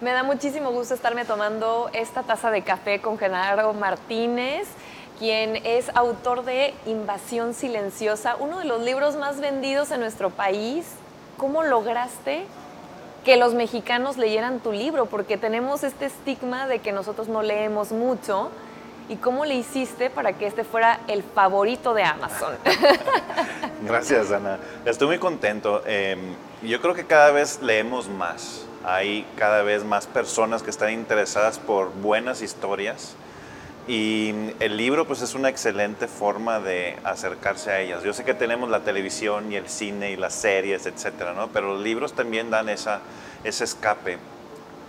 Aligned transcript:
Me 0.00 0.12
da 0.12 0.22
muchísimo 0.22 0.70
gusto 0.70 0.94
estarme 0.94 1.24
tomando 1.24 1.90
esta 1.92 2.22
taza 2.22 2.52
de 2.52 2.62
café 2.62 3.00
con 3.00 3.18
Genaro 3.18 3.72
Martínez, 3.72 4.68
quien 5.18 5.56
es 5.56 5.88
autor 5.92 6.44
de 6.44 6.72
Invasión 6.86 7.52
Silenciosa, 7.52 8.36
uno 8.38 8.60
de 8.60 8.64
los 8.64 8.80
libros 8.80 9.16
más 9.16 9.40
vendidos 9.40 9.90
en 9.90 9.98
nuestro 9.98 10.30
país. 10.30 10.86
¿Cómo 11.36 11.64
lograste 11.64 12.44
que 13.24 13.36
los 13.36 13.54
mexicanos 13.54 14.18
leyeran 14.18 14.60
tu 14.60 14.70
libro? 14.70 15.06
Porque 15.06 15.36
tenemos 15.36 15.82
este 15.82 16.06
estigma 16.06 16.68
de 16.68 16.78
que 16.78 16.92
nosotros 16.92 17.26
no 17.26 17.42
leemos 17.42 17.90
mucho. 17.90 18.52
¿Y 19.08 19.16
cómo 19.16 19.46
le 19.46 19.54
hiciste 19.54 20.10
para 20.10 20.34
que 20.34 20.46
este 20.46 20.62
fuera 20.62 21.00
el 21.08 21.24
favorito 21.24 21.92
de 21.92 22.04
Amazon? 22.04 22.54
Gracias, 23.82 24.30
Ana. 24.30 24.60
Estoy 24.84 25.08
muy 25.08 25.18
contento. 25.18 25.82
Em, 25.86 26.36
yo 26.62 26.80
creo 26.80 26.94
que 26.94 27.04
cada 27.04 27.32
vez 27.32 27.60
leemos 27.62 28.08
más 28.08 28.67
hay 28.84 29.26
cada 29.36 29.62
vez 29.62 29.84
más 29.84 30.06
personas 30.06 30.62
que 30.62 30.70
están 30.70 30.92
interesadas 30.92 31.58
por 31.58 31.92
buenas 31.92 32.42
historias 32.42 33.16
y 33.88 34.34
el 34.60 34.76
libro 34.76 35.06
pues 35.06 35.22
es 35.22 35.34
una 35.34 35.48
excelente 35.48 36.08
forma 36.08 36.60
de 36.60 36.98
acercarse 37.04 37.70
a 37.70 37.80
ellas. 37.80 38.02
Yo 38.04 38.12
sé 38.12 38.22
que 38.22 38.34
tenemos 38.34 38.68
la 38.68 38.80
televisión 38.80 39.50
y 39.50 39.56
el 39.56 39.66
cine 39.68 40.10
y 40.10 40.16
las 40.16 40.34
series, 40.34 40.84
etcétera, 40.84 41.32
¿no? 41.32 41.48
Pero 41.48 41.74
los 41.74 41.82
libros 41.82 42.12
también 42.12 42.50
dan 42.50 42.68
esa, 42.68 43.00
ese 43.44 43.64
escape. 43.64 44.18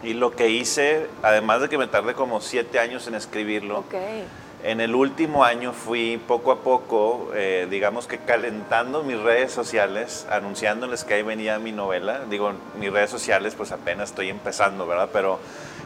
Y 0.03 0.13
lo 0.13 0.35
que 0.35 0.49
hice, 0.49 1.07
además 1.23 1.61
de 1.61 1.69
que 1.69 1.77
me 1.77 1.87
tardé 1.87 2.13
como 2.13 2.41
siete 2.41 2.77
años 2.77 3.07
en 3.07 3.15
escribirlo, 3.15 3.79
okay. 3.79 4.25
En 4.61 4.81
el 4.81 4.93
último 4.93 5.45
año 5.45 5.71
fui 5.71 6.17
poco 6.27 6.51
a 6.51 6.59
poco, 6.59 7.31
eh, 7.33 7.65
digamos 7.69 8.07
que 8.07 8.17
calentando 8.17 9.03
mis 9.03 9.17
redes 9.17 9.53
sociales, 9.53 10.27
anunciándoles 10.29 11.05
que 11.05 11.13
ahí 11.13 11.23
venía 11.23 11.59
mi 11.59 11.71
novela. 11.71 12.21
Digo, 12.29 12.51
mis 12.77 12.91
redes 12.91 13.09
sociales 13.09 13.55
pues 13.55 13.71
apenas 13.71 14.09
estoy 14.09 14.29
empezando, 14.29 14.85
¿verdad? 14.85 15.09
Pero 15.13 15.39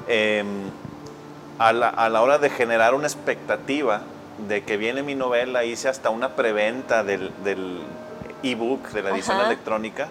em, 0.07 0.71
a, 1.59 1.71
la, 1.71 2.21
hora 2.21 2.39
de 2.39 2.49
generar 2.49 2.95
una 2.95 3.05
expectativa 3.05 4.01
de 4.47 4.63
que 4.63 4.77
viene 4.77 5.03
mi 5.03 5.13
novela, 5.13 5.63
hice 5.63 5.87
hasta 5.87 6.09
una 6.09 6.29
preventa 6.29 7.03
del, 7.03 7.31
del 7.43 7.79
ebook, 8.41 8.89
de 8.89 9.03
la 9.03 9.11
edición 9.11 9.39
electrónica. 9.39 10.07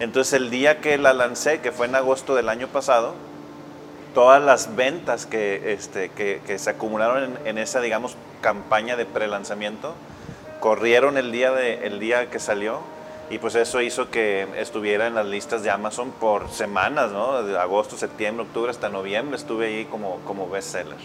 Entonces 0.00 0.34
el 0.34 0.50
día 0.50 0.80
que 0.80 0.98
la 0.98 1.14
lancé, 1.14 1.60
que 1.60 1.72
fue 1.72 1.86
en 1.86 1.94
agosto 1.94 2.34
del 2.34 2.50
año 2.50 2.68
pasado, 2.68 3.14
todas 4.14 4.42
las 4.42 4.76
ventas 4.76 5.26
que, 5.26 5.72
este, 5.72 6.10
que, 6.10 6.58
se 6.58 6.70
acumularon 6.70 7.38
en, 7.44 7.58
esa, 7.58 7.80
digamos, 7.80 8.16
campaña 8.40 8.96
de 8.96 9.06
pre-lanzamiento, 9.06 9.94
corrieron 10.60 11.16
el 11.18 11.32
día, 11.32 11.52
de, 11.52 11.86
el 11.86 11.98
día 11.98 12.30
que 12.30 12.38
salió 12.38 12.80
y 13.30 13.38
pues 13.38 13.54
eso 13.54 13.80
hizo 13.80 14.10
que 14.10 14.46
estuviera 14.56 15.06
en 15.06 15.14
las 15.14 15.26
listas 15.26 15.62
de 15.62 15.70
Amazon 15.70 16.10
por 16.12 16.50
semanas, 16.50 17.12
¿no? 17.12 17.42
De 17.42 17.58
agosto, 17.58 17.96
septiembre, 17.96 18.44
octubre 18.44 18.70
hasta 18.70 18.88
noviembre 18.88 19.36
estuve 19.36 19.66
ahí 19.66 19.84
como, 19.86 20.16
como 20.26 20.48
bestseller. 20.50 20.96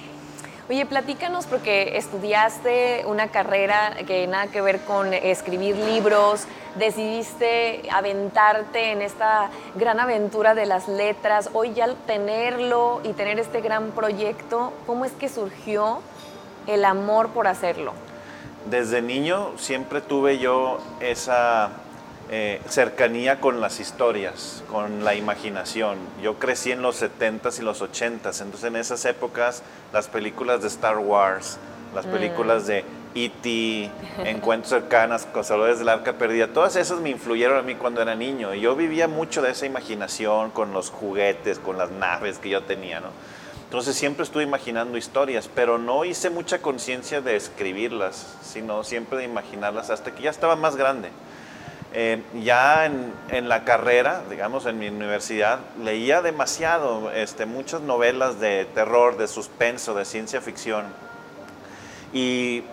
Oye, 0.69 0.85
platícanos 0.85 1.45
porque 1.45 1.97
estudiaste 1.97 3.05
una 3.05 3.29
carrera 3.29 3.95
que 4.05 4.27
nada 4.27 4.47
que 4.47 4.59
ver 4.59 4.81
con 4.81 5.13
escribir 5.13 5.77
libros, 5.77 6.45
decidiste 6.77 7.83
aventarte 7.91 8.91
en 8.91 9.01
esta 9.01 9.49
gran 9.75 9.99
aventura 9.99 10.55
de 10.55 10.65
las 10.65 10.87
letras, 10.87 11.49
hoy 11.53 11.73
ya 11.73 11.93
tenerlo 12.05 13.01
y 13.03 13.13
tener 13.13 13.39
este 13.39 13.61
gran 13.61 13.91
proyecto, 13.91 14.73
¿cómo 14.85 15.05
es 15.05 15.11
que 15.13 15.29
surgió 15.29 15.99
el 16.67 16.85
amor 16.85 17.29
por 17.29 17.47
hacerlo? 17.47 17.93
Desde 18.69 19.01
niño 19.01 19.53
siempre 19.57 20.01
tuve 20.01 20.39
yo 20.39 20.79
esa 20.99 21.69
eh, 22.29 22.61
cercanía 22.67 23.39
con 23.39 23.61
las 23.61 23.79
historias, 23.79 24.61
con 24.69 25.05
la 25.05 25.15
imaginación. 25.15 25.97
Yo 26.21 26.37
crecí 26.37 26.73
en 26.73 26.81
los 26.81 27.01
70s 27.01 27.59
y 27.59 27.61
los 27.61 27.81
80s, 27.81 28.41
entonces 28.41 28.63
en 28.65 28.75
esas 28.75 29.05
épocas 29.05 29.63
las 29.93 30.09
películas 30.09 30.61
de 30.61 30.67
Star 30.67 30.97
Wars, 30.97 31.57
las 31.95 32.05
mm. 32.05 32.11
películas 32.11 32.67
de 32.67 32.83
E.T., 33.25 33.91
Encuentros 34.25 34.69
cercanas, 34.69 35.27
Cazadores 35.33 35.79
del 35.79 35.89
Arca 35.89 36.13
Perdida, 36.13 36.47
todas 36.47 36.75
esas 36.75 36.99
me 36.99 37.09
influyeron 37.09 37.57
a 37.57 37.61
mí 37.61 37.75
cuando 37.75 38.01
era 38.01 38.15
niño. 38.15 38.53
Y 38.53 38.61
yo 38.61 38.75
vivía 38.75 39.07
mucho 39.07 39.41
de 39.41 39.51
esa 39.51 39.65
imaginación 39.65 40.51
con 40.51 40.73
los 40.73 40.89
juguetes, 40.89 41.59
con 41.59 41.77
las 41.77 41.91
naves 41.91 42.39
que 42.39 42.49
yo 42.49 42.63
tenía, 42.63 42.99
¿no? 42.99 43.09
Entonces 43.65 43.97
siempre 43.97 44.23
estuve 44.23 44.43
imaginando 44.43 44.97
historias, 44.97 45.49
pero 45.53 45.77
no 45.77 46.05
hice 46.05 46.29
mucha 46.29 46.61
conciencia 46.61 47.19
de 47.19 47.35
escribirlas, 47.35 48.37
sino 48.41 48.83
siempre 48.85 49.17
de 49.17 49.25
imaginarlas 49.25 49.89
hasta 49.89 50.15
que 50.15 50.23
ya 50.23 50.29
estaba 50.29 50.55
más 50.55 50.77
grande. 50.77 51.09
Eh, 51.93 52.21
ya 52.41 52.85
en, 52.85 53.49
la 53.49 53.65
carrera, 53.65 54.21
digamos, 54.29 54.65
en 54.67 54.79
mi 54.79 54.87
universidad, 54.87 55.59
leía 55.83 56.21
demasiado, 56.21 57.11
este, 57.11 57.45
muchas 57.45 57.81
novelas 57.81 58.39
de 58.39 58.65
terror, 58.73 59.17
de 59.17 59.27
suspenso, 59.27 59.93
de 59.93 60.05
ciencia 60.05 60.39
ficción. 60.39 60.85
Y 62.13 62.63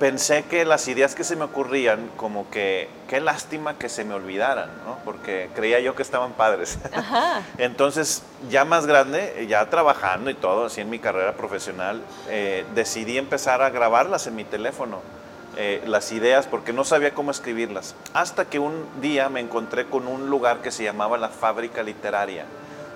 pensé 0.00 0.44
que 0.44 0.64
las 0.64 0.88
ideas 0.88 1.14
que 1.14 1.24
se 1.24 1.36
me 1.36 1.44
ocurrían, 1.44 2.10
como 2.16 2.48
que 2.50 2.88
qué 3.06 3.20
lástima 3.20 3.78
que 3.78 3.90
se 3.90 4.02
me 4.02 4.14
olvidaran, 4.14 4.70
¿no? 4.86 4.96
porque 5.04 5.50
creía 5.54 5.78
yo 5.78 5.94
que 5.94 6.02
estaban 6.02 6.32
padres. 6.32 6.78
Entonces, 7.58 8.22
ya 8.48 8.64
más 8.64 8.86
grande, 8.86 9.46
ya 9.46 9.68
trabajando 9.68 10.30
y 10.30 10.34
todo, 10.34 10.64
así 10.64 10.80
en 10.80 10.88
mi 10.88 10.98
carrera 10.98 11.34
profesional, 11.34 12.00
eh, 12.28 12.64
decidí 12.74 13.18
empezar 13.18 13.60
a 13.60 13.68
grabarlas 13.68 14.26
en 14.26 14.36
mi 14.36 14.44
teléfono 14.44 15.02
eh, 15.58 15.82
las 15.84 16.12
ideas 16.12 16.46
porque 16.46 16.72
no 16.72 16.84
sabía 16.84 17.12
cómo 17.12 17.30
escribirlas. 17.30 17.94
Hasta 18.14 18.46
que 18.46 18.58
un 18.58 18.86
día 19.02 19.28
me 19.28 19.40
encontré 19.40 19.84
con 19.84 20.08
un 20.08 20.30
lugar 20.30 20.62
que 20.62 20.70
se 20.70 20.82
llamaba 20.82 21.18
la 21.18 21.28
Fábrica 21.28 21.82
Literaria. 21.82 22.46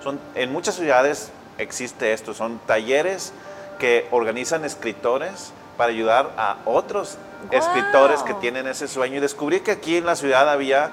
Son, 0.03 0.19
en 0.33 0.51
muchas 0.51 0.73
ciudades 0.73 1.31
existe 1.59 2.13
esto, 2.13 2.33
son 2.33 2.59
talleres 2.65 3.31
que 3.77 4.07
organizan 4.09 4.65
escritores 4.65 5.53
para 5.77 5.91
ayudar 5.91 6.31
a 6.37 6.57
otros 6.65 7.17
escritores 7.51 8.23
que 8.23 8.33
tienen 8.35 8.67
ese 8.67 8.87
sueño 8.87 9.17
y 9.17 9.19
descubrí 9.19 9.59
que 9.59 9.71
aquí 9.71 9.97
en 9.97 10.05
la 10.05 10.15
ciudad 10.15 10.49
había 10.49 10.91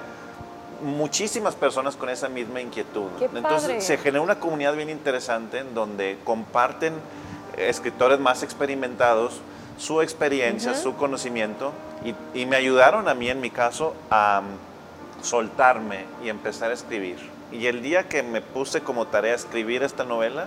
muchísimas 0.82 1.54
personas 1.54 1.96
con 1.96 2.08
esa 2.08 2.28
misma 2.28 2.60
inquietud. 2.60 3.08
Entonces 3.34 3.84
se 3.84 3.96
genera 3.98 4.20
una 4.20 4.40
comunidad 4.40 4.74
bien 4.74 4.90
interesante 4.90 5.58
en 5.58 5.74
donde 5.74 6.18
comparten 6.24 6.94
escritores 7.56 8.18
más 8.18 8.42
experimentados 8.42 9.40
su 9.78 10.00
experiencia, 10.02 10.74
su 10.74 10.96
conocimiento 10.96 11.72
y, 12.34 12.46
me 12.46 12.56
ayudaron 12.56 13.08
a 13.08 13.14
mí 13.14 13.28
en 13.28 13.40
mi 13.40 13.50
caso 13.50 13.94
a 14.10 14.42
mm, 14.42 15.24
soltarme 15.24 16.04
y 16.22 16.28
empezar 16.28 16.70
a 16.70 16.74
escribir. 16.74 17.18
Y 17.50 17.66
el 17.66 17.82
día 17.82 18.08
que 18.08 18.22
me 18.22 18.40
puse 18.40 18.80
como 18.80 19.06
tarea 19.06 19.34
escribir 19.34 19.82
esta 19.82 20.04
novela, 20.04 20.46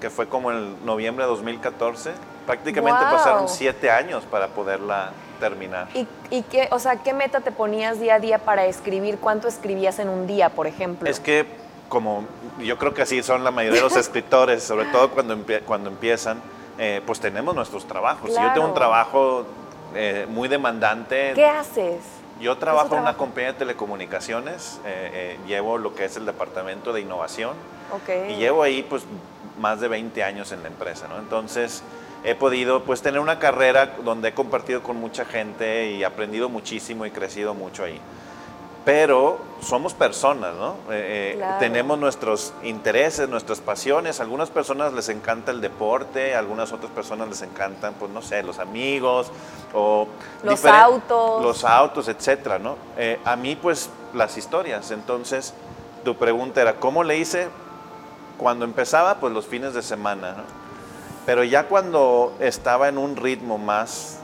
que 0.00 0.10
fue 0.10 0.28
como 0.28 0.52
en 0.52 0.84
noviembre 0.84 1.24
de 1.24 1.30
2014, 1.30 2.12
prácticamente 2.48 3.02
pasaron 3.02 3.46
siete 3.46 3.90
años 3.90 4.24
para 4.24 4.48
poderla 4.48 5.12
terminar. 5.38 5.86
¿Y, 5.92 6.08
y 6.30 6.42
qué, 6.42 6.66
o 6.70 6.78
sea, 6.78 6.96
qué 6.96 7.12
meta 7.12 7.40
te 7.40 7.52
ponías 7.52 8.00
día 8.00 8.14
a 8.14 8.20
día 8.20 8.38
para 8.38 8.64
escribir? 8.64 9.18
¿Cuánto 9.18 9.48
escribías 9.48 9.98
en 9.98 10.08
un 10.08 10.26
día, 10.26 10.48
por 10.48 10.66
ejemplo? 10.66 11.10
Es 11.10 11.20
que 11.20 11.44
como 11.90 12.24
yo 12.58 12.78
creo 12.78 12.94
que 12.94 13.02
así 13.02 13.22
son 13.22 13.44
la 13.44 13.50
mayoría 13.50 13.80
de 13.80 13.84
los 13.84 13.96
escritores, 14.06 14.62
sobre 14.62 14.86
todo 14.86 15.10
cuando, 15.10 15.36
cuando 15.66 15.90
empiezan, 15.90 16.40
eh, 16.78 17.02
pues 17.04 17.20
tenemos 17.20 17.54
nuestros 17.54 17.86
trabajos. 17.86 18.30
Yo 18.30 18.52
tengo 18.54 18.66
un 18.66 18.74
trabajo 18.74 19.44
eh, 19.94 20.26
muy 20.30 20.48
demandante. 20.48 21.32
¿Qué 21.34 21.44
haces? 21.44 22.00
Yo 22.40 22.56
trabajo 22.56 22.94
en 22.94 23.02
una 23.02 23.14
compañía 23.14 23.52
de 23.52 23.58
telecomunicaciones, 23.58 24.80
eh, 24.86 25.38
llevo 25.46 25.76
lo 25.76 25.94
que 25.94 26.06
es 26.06 26.16
el 26.16 26.24
departamento 26.24 26.94
de 26.94 27.02
innovación 27.02 27.54
y 28.28 28.36
llevo 28.36 28.62
ahí 28.62 28.86
pues 28.88 29.02
más 29.58 29.80
de 29.80 29.88
20 29.88 30.22
años 30.22 30.52
en 30.52 30.62
la 30.62 30.68
empresa, 30.68 31.08
¿no? 31.08 31.18
Entonces 31.18 31.82
he 32.24 32.34
podido 32.34 32.82
pues 32.82 33.02
tener 33.02 33.20
una 33.20 33.38
carrera 33.38 33.96
donde 34.04 34.28
he 34.28 34.34
compartido 34.34 34.82
con 34.82 34.96
mucha 34.96 35.24
gente 35.24 35.90
y 35.92 36.04
aprendido 36.04 36.48
muchísimo 36.48 37.06
y 37.06 37.10
crecido 37.10 37.54
mucho 37.54 37.84
ahí 37.84 38.00
pero 38.88 39.38
somos 39.60 39.92
personas, 39.92 40.54
¿no? 40.54 40.70
Eh, 40.90 41.36
eh, 41.38 41.44
tenemos 41.58 41.98
nuestros 41.98 42.54
intereses, 42.62 43.28
nuestras 43.28 43.60
pasiones. 43.60 44.18
A 44.18 44.22
algunas 44.22 44.48
personas 44.48 44.94
les 44.94 45.10
encanta 45.10 45.50
el 45.50 45.60
deporte, 45.60 46.34
a 46.34 46.38
algunas 46.38 46.72
otras 46.72 46.90
personas 46.92 47.28
les 47.28 47.42
encantan, 47.42 47.92
pues 47.98 48.10
no 48.10 48.22
sé, 48.22 48.42
los 48.42 48.58
amigos 48.58 49.30
o 49.74 50.08
los 50.42 50.64
autos, 50.64 51.42
los 51.42 51.64
autos, 51.66 52.08
etcétera, 52.08 52.58
¿no? 52.58 52.76
Eh, 52.96 53.20
a 53.26 53.36
mí, 53.36 53.56
pues, 53.56 53.90
las 54.14 54.38
historias. 54.38 54.90
Entonces, 54.90 55.52
tu 56.02 56.16
pregunta 56.16 56.62
era, 56.62 56.76
¿cómo 56.76 57.04
le 57.04 57.18
hice? 57.18 57.48
Cuando 58.38 58.64
empezaba, 58.64 59.16
pues 59.16 59.34
los 59.34 59.46
fines 59.46 59.74
de 59.74 59.82
semana, 59.82 60.32
¿no? 60.32 60.67
Pero 61.28 61.44
ya 61.44 61.64
cuando 61.64 62.34
estaba 62.40 62.88
en 62.88 62.96
un 62.96 63.14
ritmo 63.14 63.58
más 63.58 64.18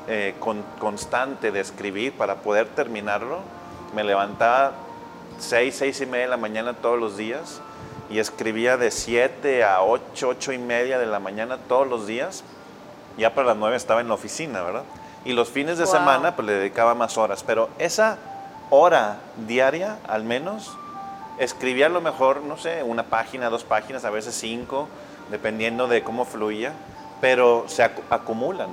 constante 0.79 1.53
de 1.53 1.61
escribir 1.61 2.15
para 2.15 2.37
poder 2.37 2.69
terminarlo, 2.69 3.41
me 3.95 4.03
levantaba 4.05 4.73
6, 5.39 5.77
6 5.81 6.01
y 6.01 6.07
media 6.07 6.25
de 6.25 6.31
la 6.31 6.39
mañana 6.39 6.73
todos 6.73 6.99
los 6.99 7.19
días 7.19 7.61
y 8.09 8.21
escribía 8.21 8.79
de 8.79 8.91
7 8.91 9.65
a 9.65 9.83
8, 9.83 10.29
8 10.29 10.53
y 10.55 10.59
media 10.59 10.99
de 10.99 11.05
la 11.05 11.21
mañana 11.21 11.59
todos 11.69 11.87
los 11.87 12.07
días. 12.07 12.43
Ya 13.19 13.35
para 13.35 13.49
las 13.49 13.59
9 13.59 13.77
estaba 13.77 14.01
en 14.01 14.09
la 14.09 14.15
oficina, 14.15 14.63
¿verdad? 14.63 14.85
Y 15.27 15.35
los 15.35 15.51
fines 15.51 15.77
de 15.77 15.87
semana 15.87 16.35
pues 16.35 16.47
le 16.47 16.55
dedicaba 16.55 16.95
más 16.95 17.19
horas, 17.19 17.45
pero 17.45 17.69
esa 17.79 18.17
hora 18.71 19.19
diaria 19.47 19.99
al 20.09 20.25
menos 20.25 20.75
escribía 21.39 21.85
a 21.85 21.91
lo 21.91 22.01
mejor, 22.01 22.41
no 22.41 22.57
sé, 22.57 22.83
una 22.83 23.03
página, 23.03 23.51
dos 23.51 23.63
páginas, 23.63 24.07
a 24.07 24.11
veces 24.11 24.35
cinco, 24.35 24.89
dependiendo 25.31 25.87
de 25.87 26.03
cómo 26.03 26.25
fluía, 26.25 26.73
pero 27.21 27.65
se 27.69 27.83
acumulan. 27.83 28.69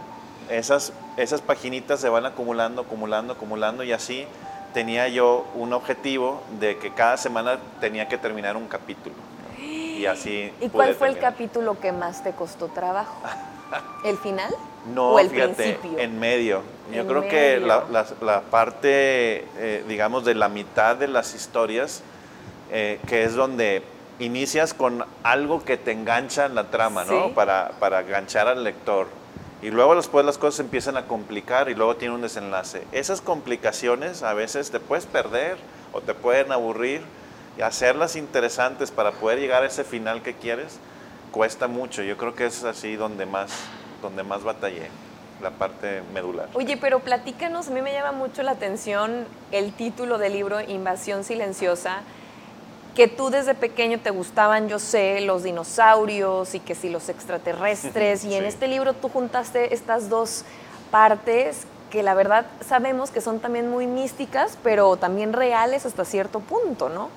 Esas, 0.49 0.91
esas 1.17 1.41
paginitas 1.41 1.99
se 1.99 2.09
van 2.09 2.25
acumulando, 2.25 2.81
acumulando, 2.81 3.33
acumulando 3.33 3.83
y 3.83 3.91
así 3.93 4.27
tenía 4.73 5.07
yo 5.07 5.45
un 5.55 5.73
objetivo 5.73 6.41
de 6.59 6.77
que 6.77 6.91
cada 6.91 7.17
semana 7.17 7.59
tenía 7.79 8.07
que 8.07 8.17
terminar 8.17 8.57
un 8.57 8.67
capítulo. 8.67 9.15
Y 9.57 10.05
así. 10.05 10.51
¿Y 10.59 10.69
cuál 10.69 10.95
fue 10.95 11.09
el 11.09 11.19
capítulo 11.19 11.79
que 11.79 11.91
más 11.91 12.23
te 12.23 12.31
costó 12.31 12.67
trabajo? 12.67 13.15
¿El 14.03 14.17
final? 14.17 14.51
No, 14.93 15.17
fíjate, 15.17 15.79
en 15.97 16.19
medio. 16.19 16.63
Yo 16.91 17.07
creo 17.07 17.27
que 17.27 17.59
la, 17.59 18.41
parte, 18.49 19.45
eh, 19.57 19.83
digamos, 19.87 20.25
de 20.25 20.35
la 20.35 20.49
mitad 20.49 20.95
de 20.95 21.07
las 21.07 21.35
historias, 21.35 22.01
eh, 22.71 22.99
que 23.07 23.23
es 23.23 23.35
donde 23.35 23.83
inicias 24.21 24.73
con 24.73 25.05
algo 25.23 25.63
que 25.63 25.77
te 25.77 25.91
engancha 25.91 26.45
en 26.45 26.55
la 26.55 26.69
trama, 26.69 27.03
¿no? 27.05 27.33
Para, 27.33 27.71
para 27.79 28.01
enganchar 28.01 28.47
al 28.47 28.63
lector. 28.63 29.07
Y 29.61 29.69
luego 29.69 29.95
después 29.95 30.25
las 30.25 30.37
cosas 30.37 30.61
empiezan 30.61 30.97
a 30.97 31.05
complicar 31.07 31.69
y 31.69 31.75
luego 31.75 31.95
tiene 31.95 32.15
un 32.15 32.21
desenlace. 32.21 32.83
Esas 32.91 33.21
complicaciones 33.21 34.23
a 34.23 34.33
veces 34.33 34.71
te 34.71 34.79
puedes 34.79 35.05
perder 35.05 35.57
o 35.93 36.01
te 36.01 36.13
pueden 36.13 36.51
aburrir 36.51 37.01
y 37.57 37.61
hacerlas 37.61 38.15
interesantes 38.15 38.91
para 38.91 39.11
poder 39.11 39.39
llegar 39.39 39.63
a 39.63 39.67
ese 39.67 39.83
final 39.83 40.23
que 40.23 40.33
quieres 40.33 40.79
cuesta 41.31 41.67
mucho. 41.67 42.01
Yo 42.03 42.17
creo 42.17 42.33
que 42.35 42.45
es 42.45 42.63
así 42.63 42.95
donde 42.95 43.25
más, 43.25 43.51
donde 44.01 44.23
más 44.23 44.43
batallé, 44.43 44.89
la 45.41 45.51
parte 45.51 46.01
medular. 46.13 46.49
Oye, 46.53 46.77
pero 46.77 46.99
platícanos, 46.99 47.67
a 47.67 47.71
mí 47.71 47.81
me 47.81 47.93
llama 47.93 48.11
mucho 48.11 48.43
la 48.43 48.51
atención 48.51 49.25
el 49.51 49.73
título 49.73 50.17
del 50.17 50.33
libro 50.33 50.61
Invasión 50.61 51.23
Silenciosa 51.23 52.01
que 52.95 53.07
tú 53.07 53.29
desde 53.29 53.55
pequeño 53.55 53.99
te 53.99 54.09
gustaban, 54.09 54.67
yo 54.67 54.79
sé, 54.79 55.21
los 55.21 55.43
dinosaurios 55.43 56.55
y 56.55 56.59
que 56.59 56.75
si 56.75 56.89
los 56.89 57.09
extraterrestres, 57.09 58.25
y 58.25 58.35
en 58.35 58.45
este 58.45 58.67
libro 58.67 58.93
tú 58.93 59.09
juntaste 59.09 59.73
estas 59.73 60.09
dos 60.09 60.43
partes 60.91 61.65
que 61.89 62.03
la 62.03 62.13
verdad 62.13 62.45
sabemos 62.65 63.11
que 63.11 63.21
son 63.21 63.39
también 63.39 63.69
muy 63.69 63.85
místicas, 63.85 64.57
pero 64.63 64.95
también 64.97 65.33
reales 65.33 65.85
hasta 65.85 66.05
cierto 66.05 66.39
punto, 66.39 66.89
¿no? 66.89 67.09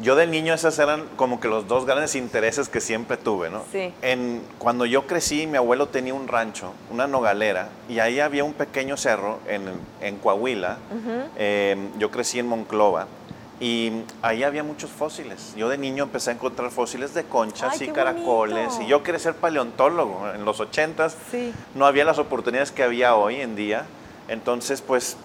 Yo 0.00 0.16
de 0.16 0.26
niño 0.26 0.54
esas 0.54 0.78
eran 0.78 1.06
como 1.16 1.38
que 1.38 1.48
los 1.48 1.68
dos 1.68 1.84
grandes 1.84 2.14
intereses 2.14 2.70
que 2.70 2.80
siempre 2.80 3.18
tuve, 3.18 3.50
¿no? 3.50 3.62
Sí. 3.70 3.92
En, 4.00 4.42
cuando 4.58 4.86
yo 4.86 5.06
crecí, 5.06 5.46
mi 5.46 5.58
abuelo 5.58 5.88
tenía 5.88 6.14
un 6.14 6.28
rancho, 6.28 6.72
una 6.90 7.06
nogalera, 7.06 7.68
y 7.90 7.98
ahí 7.98 8.18
había 8.18 8.42
un 8.42 8.54
pequeño 8.54 8.96
cerro 8.96 9.38
en, 9.46 9.64
en 10.00 10.16
Coahuila. 10.16 10.78
Eh, 11.36 11.76
yo 11.98 12.10
crecí 12.10 12.38
en 12.38 12.48
Monclova 12.48 13.06
y 13.62 13.92
ahí 14.22 14.42
había 14.42 14.64
muchos 14.64 14.90
fósiles. 14.90 15.54
Yo 15.56 15.68
de 15.68 15.78
niño 15.78 16.02
empecé 16.02 16.30
a 16.30 16.32
encontrar 16.32 16.72
fósiles 16.72 17.14
de 17.14 17.22
conchas 17.22 17.80
y 17.80 17.86
caracoles. 17.86 18.76
Y 18.80 18.88
yo 18.88 19.04
quería 19.04 19.20
ser 19.20 19.36
paleontólogo. 19.36 20.32
En 20.34 20.44
los 20.44 20.58
ochentas 20.58 21.16
no 21.76 21.86
había 21.86 22.04
las 22.04 22.18
oportunidades 22.18 22.72
que 22.72 22.82
había 22.82 23.14
hoy 23.14 23.36
en 23.36 23.54
día. 23.54 23.86
Entonces, 24.26 24.82
pues, 24.82 25.16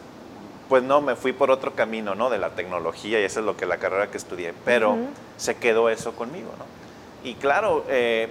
pues 0.69 0.83
no, 0.83 1.01
me 1.01 1.15
fui 1.15 1.33
por 1.33 1.49
otro 1.49 1.73
camino, 1.73 2.13
¿no? 2.13 2.29
De 2.29 2.37
la 2.37 2.51
tecnología 2.51 3.19
y 3.19 3.23
eso 3.23 3.39
es 3.39 3.45
lo 3.47 3.57
que 3.57 3.65
la 3.65 3.77
carrera 3.77 4.11
que 4.11 4.17
estudié. 4.17 4.53
Pero 4.63 4.95
se 5.37 5.55
quedó 5.55 5.89
eso 5.89 6.11
conmigo, 6.11 6.51
¿no? 6.59 6.65
Y 7.27 7.33
claro, 7.33 7.85
eh, 7.89 8.29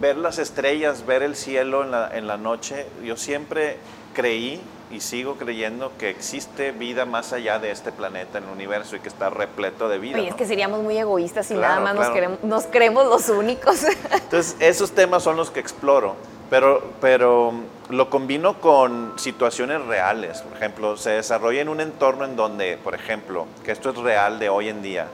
ver 0.00 0.16
las 0.16 0.38
estrellas, 0.38 1.04
ver 1.04 1.22
el 1.22 1.36
cielo 1.36 1.84
en 1.84 1.90
la, 1.90 2.16
en 2.16 2.26
la 2.26 2.38
noche, 2.38 2.86
yo 3.04 3.18
siempre 3.18 3.76
creí 4.14 4.62
y 4.92 5.00
sigo 5.00 5.36
creyendo 5.36 5.90
que 5.98 6.10
existe 6.10 6.70
vida 6.70 7.06
más 7.06 7.32
allá 7.32 7.58
de 7.58 7.70
este 7.70 7.92
planeta 7.92 8.38
en 8.38 8.44
el 8.44 8.50
universo 8.50 8.94
y 8.94 9.00
que 9.00 9.08
está 9.08 9.30
repleto 9.30 9.88
de 9.88 9.98
vida. 9.98 10.18
Oye, 10.18 10.28
es 10.28 10.34
que 10.34 10.46
seríamos 10.46 10.82
muy 10.82 10.98
egoístas 10.98 11.50
y 11.50 11.54
nada 11.54 11.80
más 11.80 11.94
nos, 11.94 12.10
queremos, 12.10 12.42
nos 12.42 12.66
creemos 12.66 13.06
los 13.06 13.28
únicos. 13.30 13.84
Entonces, 14.12 14.56
esos 14.60 14.92
temas 14.92 15.22
son 15.22 15.36
los 15.36 15.50
que 15.50 15.60
exploro, 15.60 16.14
pero, 16.50 16.92
pero 17.00 17.54
lo 17.88 18.10
combino 18.10 18.60
con 18.60 19.14
situaciones 19.16 19.82
reales. 19.86 20.42
Por 20.42 20.56
ejemplo, 20.58 20.96
se 20.98 21.10
desarrolla 21.10 21.62
en 21.62 21.70
un 21.70 21.80
entorno 21.80 22.26
en 22.26 22.36
donde, 22.36 22.76
por 22.76 22.94
ejemplo, 22.94 23.46
que 23.64 23.72
esto 23.72 23.90
es 23.90 23.96
real 23.96 24.38
de 24.38 24.50
hoy 24.50 24.68
en 24.68 24.82
día, 24.82 25.08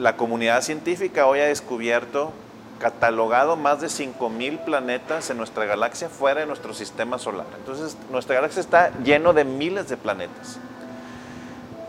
la 0.00 0.16
comunidad 0.16 0.62
científica 0.62 1.26
hoy 1.26 1.38
ha 1.38 1.46
descubierto 1.46 2.32
catalogado 2.78 3.56
más 3.56 3.80
de 3.80 3.86
5.000 3.86 4.64
planetas 4.64 5.30
en 5.30 5.36
nuestra 5.36 5.64
galaxia 5.64 6.08
fuera 6.08 6.40
de 6.40 6.46
nuestro 6.46 6.74
sistema 6.74 7.18
solar. 7.18 7.46
Entonces, 7.56 7.96
nuestra 8.10 8.34
galaxia 8.34 8.60
está 8.60 8.90
lleno 9.02 9.32
de 9.32 9.44
miles 9.44 9.88
de 9.88 9.96
planetas. 9.96 10.58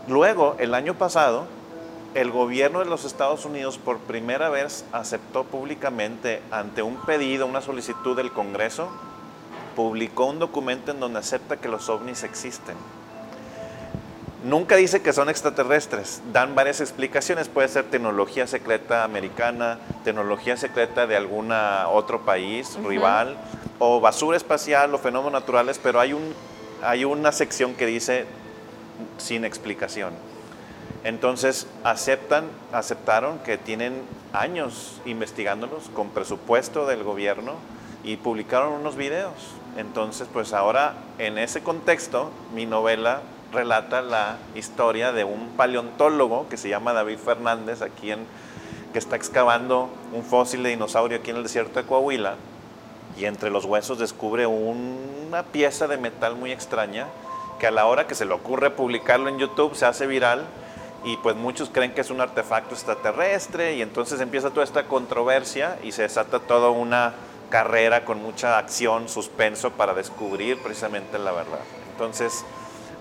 Luego, 0.08 0.54
el 0.58 0.74
año 0.74 0.94
pasado, 0.94 1.46
el 2.14 2.30
gobierno 2.30 2.78
de 2.78 2.86
los 2.86 3.04
Estados 3.04 3.44
Unidos 3.44 3.78
por 3.78 3.98
primera 3.98 4.48
vez 4.48 4.84
aceptó 4.92 5.44
públicamente 5.44 6.40
ante 6.50 6.82
un 6.82 6.96
pedido, 6.96 7.46
una 7.46 7.60
solicitud 7.60 8.16
del 8.16 8.32
Congreso, 8.32 8.88
publicó 9.74 10.24
un 10.24 10.38
documento 10.38 10.92
en 10.92 11.00
donde 11.00 11.18
acepta 11.18 11.58
que 11.58 11.68
los 11.68 11.88
ovnis 11.88 12.22
existen. 12.22 12.76
Nunca 14.46 14.76
dice 14.76 15.02
que 15.02 15.12
son 15.12 15.28
extraterrestres, 15.28 16.22
dan 16.32 16.54
varias 16.54 16.80
explicaciones, 16.80 17.48
puede 17.48 17.66
ser 17.66 17.86
tecnología 17.86 18.46
secreta 18.46 19.02
americana, 19.02 19.80
tecnología 20.04 20.56
secreta 20.56 21.08
de 21.08 21.16
algún 21.16 21.50
otro 21.50 22.24
país 22.24 22.78
rival, 22.84 23.36
o 23.80 24.00
basura 24.00 24.36
espacial 24.36 24.94
o 24.94 24.98
fenómenos 24.98 25.32
naturales, 25.32 25.80
pero 25.82 25.98
hay, 25.98 26.12
un, 26.12 26.32
hay 26.84 27.04
una 27.04 27.32
sección 27.32 27.74
que 27.74 27.86
dice 27.86 28.24
sin 29.18 29.44
explicación. 29.44 30.12
Entonces 31.02 31.66
aceptan, 31.82 32.44
aceptaron 32.72 33.40
que 33.40 33.58
tienen 33.58 34.00
años 34.32 35.00
investigándolos 35.06 35.88
con 35.88 36.10
presupuesto 36.10 36.86
del 36.86 37.02
gobierno 37.02 37.54
y 38.04 38.16
publicaron 38.16 38.74
unos 38.74 38.94
videos. 38.94 39.34
Entonces, 39.76 40.28
pues 40.32 40.52
ahora 40.52 40.94
en 41.18 41.36
ese 41.36 41.64
contexto, 41.64 42.30
mi 42.54 42.64
novela 42.64 43.22
relata 43.52 44.02
la 44.02 44.36
historia 44.54 45.12
de 45.12 45.24
un 45.24 45.50
paleontólogo 45.56 46.48
que 46.48 46.56
se 46.56 46.68
llama 46.68 46.92
David 46.92 47.18
Fernández, 47.18 47.82
aquí 47.82 48.10
en, 48.10 48.26
que 48.92 48.98
está 48.98 49.16
excavando 49.16 49.88
un 50.12 50.24
fósil 50.24 50.62
de 50.62 50.70
dinosaurio 50.70 51.18
aquí 51.18 51.30
en 51.30 51.36
el 51.36 51.42
desierto 51.42 51.80
de 51.80 51.86
Coahuila 51.86 52.36
y 53.16 53.24
entre 53.24 53.50
los 53.50 53.64
huesos 53.64 53.98
descubre 53.98 54.46
una 54.46 55.42
pieza 55.44 55.86
de 55.86 55.96
metal 55.96 56.36
muy 56.36 56.52
extraña 56.52 57.06
que 57.58 57.66
a 57.66 57.70
la 57.70 57.86
hora 57.86 58.06
que 58.06 58.14
se 58.14 58.26
le 58.26 58.34
ocurre 58.34 58.70
publicarlo 58.70 59.28
en 59.28 59.38
YouTube 59.38 59.74
se 59.74 59.86
hace 59.86 60.06
viral 60.06 60.44
y 61.04 61.16
pues 61.18 61.36
muchos 61.36 61.70
creen 61.70 61.94
que 61.94 62.00
es 62.00 62.10
un 62.10 62.20
artefacto 62.20 62.74
extraterrestre 62.74 63.76
y 63.76 63.82
entonces 63.82 64.20
empieza 64.20 64.50
toda 64.50 64.64
esta 64.64 64.86
controversia 64.86 65.78
y 65.82 65.92
se 65.92 66.02
desata 66.02 66.40
toda 66.40 66.70
una 66.70 67.14
carrera 67.48 68.04
con 68.04 68.22
mucha 68.22 68.58
acción, 68.58 69.08
suspenso 69.08 69.70
para 69.70 69.94
descubrir 69.94 70.60
precisamente 70.62 71.18
la 71.18 71.32
verdad. 71.32 71.60
Entonces, 71.92 72.44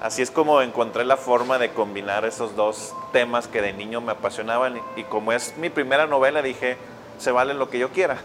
Así 0.01 0.21
es 0.21 0.29
como 0.29 0.61
encontré 0.61 1.05
la 1.05 1.17
forma 1.17 1.57
de 1.57 1.71
combinar 1.71 2.25
esos 2.25 2.55
dos 2.55 2.93
temas 3.11 3.47
que 3.47 3.61
de 3.61 3.73
niño 3.73 4.01
me 4.01 4.11
apasionaban 4.11 4.79
y 4.95 5.03
como 5.03 5.31
es 5.31 5.55
mi 5.57 5.69
primera 5.69 6.05
novela 6.05 6.41
dije, 6.41 6.77
se 7.17 7.31
vale 7.31 7.53
lo 7.53 7.69
que 7.69 7.79
yo 7.79 7.89
quiera. 7.89 8.17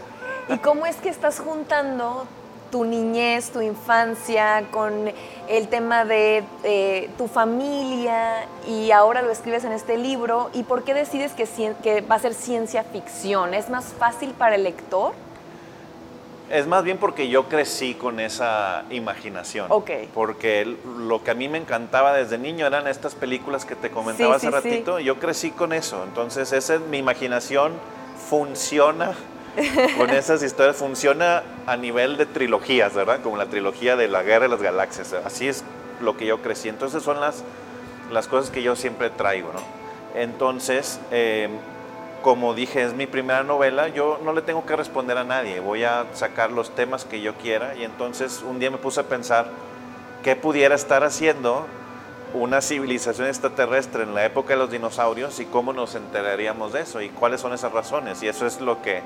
¿Y 0.49 0.57
cómo 0.57 0.85
es 0.85 0.97
que 0.97 1.09
estás 1.09 1.39
juntando 1.39 2.27
tu 2.71 2.83
niñez, 2.85 3.51
tu 3.51 3.61
infancia, 3.61 4.65
con 4.71 5.11
el 5.47 5.67
tema 5.69 6.05
de 6.05 6.43
eh, 6.63 7.09
tu 7.17 7.27
familia 7.27 8.47
y 8.67 8.91
ahora 8.91 9.21
lo 9.21 9.31
escribes 9.31 9.63
en 9.63 9.71
este 9.71 9.97
libro? 9.97 10.49
¿Y 10.53 10.63
por 10.63 10.83
qué 10.83 10.93
decides 10.93 11.33
que, 11.33 11.47
que 11.81 12.01
va 12.01 12.15
a 12.15 12.19
ser 12.19 12.33
ciencia 12.33 12.83
ficción? 12.83 13.53
¿Es 13.53 13.69
más 13.69 13.85
fácil 13.85 14.31
para 14.31 14.55
el 14.55 14.63
lector? 14.63 15.13
Es 16.51 16.67
más 16.67 16.83
bien 16.83 16.97
porque 16.97 17.29
yo 17.29 17.47
crecí 17.47 17.93
con 17.93 18.19
esa 18.19 18.83
imaginación. 18.89 19.67
Ok. 19.69 19.91
Porque 20.13 20.75
lo 20.97 21.23
que 21.23 21.31
a 21.31 21.33
mí 21.33 21.47
me 21.47 21.57
encantaba 21.57 22.13
desde 22.13 22.37
niño 22.37 22.67
eran 22.67 22.87
estas 22.87 23.15
películas 23.15 23.65
que 23.65 23.75
te 23.75 23.89
comentaba 23.89 24.35
hace 24.35 24.51
ratito. 24.51 24.99
Yo 24.99 25.17
crecí 25.17 25.51
con 25.51 25.71
eso. 25.71 26.03
Entonces, 26.03 26.51
esa 26.51 26.77
mi 26.79 26.97
imaginación 26.97 27.71
funciona 28.29 29.13
con 29.97 30.09
esas 30.09 30.43
historias. 30.43 30.75
Funciona 30.75 31.43
a 31.67 31.77
nivel 31.77 32.17
de 32.17 32.25
trilogías, 32.25 32.93
¿verdad? 32.93 33.21
Como 33.21 33.37
la 33.37 33.45
trilogía 33.45 33.95
de 33.95 34.09
la 34.09 34.21
Guerra 34.21 34.43
de 34.43 34.49
las 34.49 34.61
Galaxias. 34.61 35.13
Así 35.13 35.47
es 35.47 35.63
lo 36.01 36.17
que 36.17 36.25
yo 36.25 36.41
crecí. 36.41 36.67
Entonces, 36.67 37.01
son 37.01 37.21
las, 37.21 37.43
las 38.11 38.27
cosas 38.27 38.51
que 38.51 38.61
yo 38.61 38.75
siempre 38.75 39.09
traigo, 39.09 39.53
¿no? 39.53 39.61
Entonces, 40.19 40.99
eh, 41.11 41.47
como 42.21 42.53
dije, 42.53 42.83
es 42.83 42.93
mi 42.93 43.07
primera 43.07 43.43
novela, 43.43 43.87
yo 43.87 44.19
no 44.23 44.33
le 44.33 44.41
tengo 44.41 44.65
que 44.65 44.75
responder 44.75 45.17
a 45.17 45.23
nadie, 45.23 45.59
voy 45.59 45.83
a 45.83 46.05
sacar 46.13 46.51
los 46.51 46.75
temas 46.75 47.05
que 47.05 47.21
yo 47.21 47.35
quiera 47.35 47.75
y 47.75 47.83
entonces 47.83 48.43
un 48.47 48.59
día 48.59 48.69
me 48.69 48.77
puse 48.77 48.99
a 48.99 49.03
pensar 49.03 49.47
qué 50.23 50.35
pudiera 50.35 50.75
estar 50.75 51.03
haciendo 51.03 51.65
una 52.33 52.61
civilización 52.61 53.27
extraterrestre 53.27 54.03
en 54.03 54.15
la 54.15 54.25
época 54.25 54.53
de 54.53 54.59
los 54.59 54.71
dinosaurios 54.71 55.39
y 55.39 55.45
cómo 55.45 55.73
nos 55.73 55.95
enteraríamos 55.95 56.73
de 56.73 56.81
eso 56.81 57.01
y 57.01 57.09
cuáles 57.09 57.41
son 57.41 57.53
esas 57.53 57.71
razones. 57.71 58.23
Y 58.23 58.27
eso 58.27 58.45
es 58.45 58.61
lo 58.61 58.81
que 58.81 59.01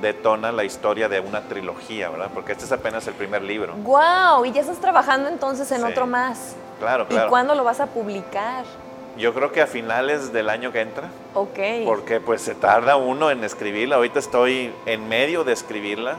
detona 0.00 0.52
la 0.52 0.64
historia 0.64 1.08
de 1.08 1.20
una 1.20 1.42
trilogía, 1.42 2.10
¿verdad? 2.10 2.30
Porque 2.34 2.52
este 2.52 2.64
es 2.64 2.72
apenas 2.72 3.06
el 3.06 3.14
primer 3.14 3.42
libro. 3.42 3.74
¡Wow! 3.76 4.44
Y 4.44 4.52
ya 4.52 4.60
estás 4.60 4.78
trabajando 4.78 5.28
entonces 5.28 5.70
en 5.72 5.84
otro 5.84 6.06
más. 6.06 6.54
Claro, 6.78 7.06
claro. 7.08 7.26
¿Y 7.26 7.30
cuándo 7.30 7.54
lo 7.54 7.64
vas 7.64 7.80
a 7.80 7.86
publicar? 7.86 8.64
Yo 9.18 9.32
creo 9.32 9.50
que 9.52 9.62
a 9.62 9.66
finales 9.66 10.32
del 10.32 10.50
año 10.50 10.72
que 10.72 10.80
entra. 10.80 11.10
Ok. 11.34 11.58
Porque 11.84 12.20
pues 12.20 12.42
se 12.42 12.54
tarda 12.54 12.96
uno 12.96 13.30
en 13.30 13.44
escribirla. 13.44 13.96
Ahorita 13.96 14.18
estoy 14.18 14.72
en 14.84 15.08
medio 15.08 15.44
de 15.44 15.52
escribirla 15.52 16.16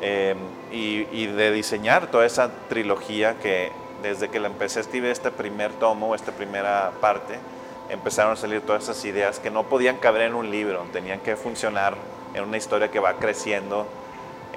eh, 0.00 0.34
y, 0.70 1.06
y, 1.10 1.26
de 1.26 1.50
diseñar 1.50 2.10
toda 2.10 2.26
esa 2.26 2.50
trilogía 2.68 3.34
que 3.38 3.72
desde 4.02 4.28
que 4.28 4.38
la 4.38 4.46
empecé 4.46 4.78
a 4.78 4.82
escribir 4.82 5.10
este 5.10 5.30
primer 5.30 5.72
tomo, 5.72 6.14
esta 6.14 6.30
primera 6.32 6.92
parte, 7.00 7.38
empezaron 7.88 8.32
a 8.32 8.36
salir 8.36 8.60
todas 8.60 8.84
esas 8.84 9.04
ideas 9.04 9.40
que 9.40 9.50
no 9.50 9.64
podían 9.64 9.96
caber 9.96 10.22
en 10.22 10.34
un 10.34 10.50
libro, 10.50 10.86
tenían 10.92 11.20
que 11.20 11.36
funcionar 11.36 11.94
en 12.34 12.44
una 12.44 12.56
historia 12.56 12.90
que 12.90 13.00
va 13.00 13.14
creciendo 13.14 13.86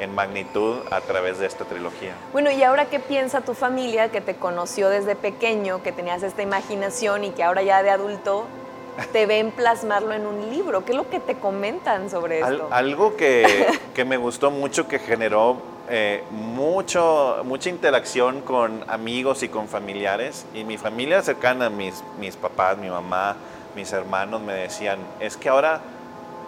en 0.02 0.16
magnitud 0.16 0.80
a 0.90 1.00
través 1.02 1.38
de 1.38 1.46
esta 1.46 1.64
trilogía. 1.66 2.14
Bueno, 2.34 2.52
¿y 2.52 2.64
ahora 2.64 2.86
qué 2.86 3.00
piensa 3.00 3.42
tu 3.42 3.54
familia 3.54 4.10
que 4.10 4.20
te 4.20 4.36
conoció 4.36 4.90
desde 4.90 5.16
pequeño, 5.16 5.84
que 5.84 5.92
tenías 5.92 6.24
esta 6.24 6.42
imaginación 6.42 7.24
y 7.24 7.30
que 7.30 7.44
ahora 7.44 7.62
ya 7.62 7.84
de 7.84 7.92
adulto 7.92 8.46
te 9.14 9.28
ven 9.28 9.52
plasmarlo 9.52 10.14
en 10.14 10.26
un 10.26 10.50
libro? 10.50 10.84
¿Qué 10.84 10.94
es 10.94 10.98
lo 10.98 11.08
que 11.08 11.20
te 11.20 11.36
comentan 11.36 12.10
sobre 12.10 12.40
esto? 12.40 12.68
algo 12.72 13.16
que, 13.16 13.68
que, 13.94 14.04
me 14.04 14.18
gustó 14.18 14.50
mucho, 14.50 14.88
que 14.88 14.98
generó 14.98 15.58
eh, 15.88 16.24
mucho, 16.32 17.44
mucha 17.46 17.70
interacción 17.70 18.42
con 18.42 18.84
amigos 18.88 19.44
y 19.44 19.50
con 19.50 19.68
familiares, 19.68 20.48
y 20.56 20.64
mi 20.64 20.80
familia 20.80 21.22
cercana, 21.22 21.70
mis, 21.70 22.04
mis 22.20 22.36
papás, 22.36 22.78
mi 22.80 22.90
mamá, 22.90 23.36
mis 23.76 23.94
hermanos 23.94 24.42
me 24.42 24.54
decían, 24.54 24.98
es 25.20 25.38
que 25.38 25.48
ahora 25.48 25.80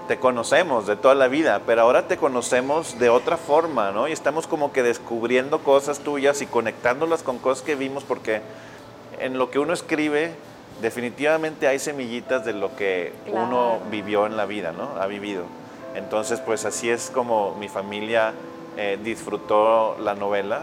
te 0.08 0.20
conocemos 0.20 0.86
de 0.88 0.96
toda 0.96 1.16
la 1.16 1.28
vida, 1.28 1.62
pero 1.66 1.82
ahora 1.82 2.08
te 2.08 2.18
conocemos 2.18 3.00
de 3.00 3.10
otra 3.10 3.38
forma, 3.38 3.92
¿no? 3.92 4.08
Y 4.08 4.12
estamos 4.12 4.48
como 4.48 4.72
que 4.74 4.84
descubriendo 4.84 5.60
cosas 5.60 6.00
tuyas 6.00 6.42
y 6.42 6.46
conectándolas 6.46 7.24
con 7.24 7.40
cosas 7.40 7.64
que 7.64 7.76
vimos, 7.76 8.04
porque 8.04 8.42
en 9.20 9.38
lo 9.38 9.50
que 9.50 9.60
uno 9.60 9.74
escribe, 9.74 10.34
definitivamente 10.82 11.68
hay 11.68 11.80
semillitas 11.80 12.44
de 12.44 12.54
lo 12.54 12.76
que 12.76 13.14
uno 13.28 13.80
vivió 13.90 14.26
en 14.26 14.36
la 14.36 14.46
vida, 14.46 14.74
¿no? 14.74 14.90
Ha 15.00 15.08
vivido. 15.08 15.44
Entonces, 15.96 16.40
pues 16.40 16.66
así 16.66 16.90
es 16.90 17.12
como 17.14 17.56
mi 17.56 17.70
familia 17.70 18.34
eh, 18.78 19.00
disfrutó 19.04 19.96
la 20.00 20.16
novela. 20.16 20.62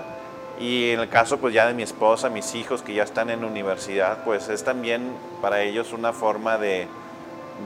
Y 0.58 0.90
en 0.90 1.00
el 1.00 1.08
caso, 1.08 1.38
pues 1.38 1.54
ya 1.54 1.66
de 1.66 1.72
mi 1.72 1.82
esposa, 1.82 2.28
mis 2.28 2.54
hijos 2.54 2.82
que 2.82 2.92
ya 2.92 3.04
están 3.04 3.30
en 3.30 3.44
universidad, 3.44 4.24
pues 4.24 4.48
es 4.50 4.62
también 4.62 5.12
para 5.40 5.62
ellos 5.62 5.94
una 5.94 6.12
forma 6.12 6.58
de, 6.58 6.86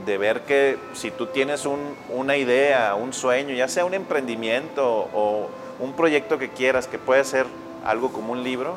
de 0.07 0.19
ver 0.19 0.43
que 0.43 0.79
si 0.93 1.11
tú 1.11 1.27
tienes 1.27 1.67
una 2.09 2.37
idea, 2.37 2.95
un 2.95 3.13
sueño, 3.13 3.55
ya 3.55 3.69
sea 3.69 3.85
un 3.85 3.95
emprendimiento 3.95 5.09
o 5.15 5.49
un 5.81 5.93
proyecto 5.95 6.39
que 6.39 6.51
quieras, 6.51 6.87
que 6.87 6.99
puede 6.99 7.25
ser 7.25 7.47
algo 7.85 8.13
como 8.13 8.33
un 8.33 8.43
libro, 8.43 8.77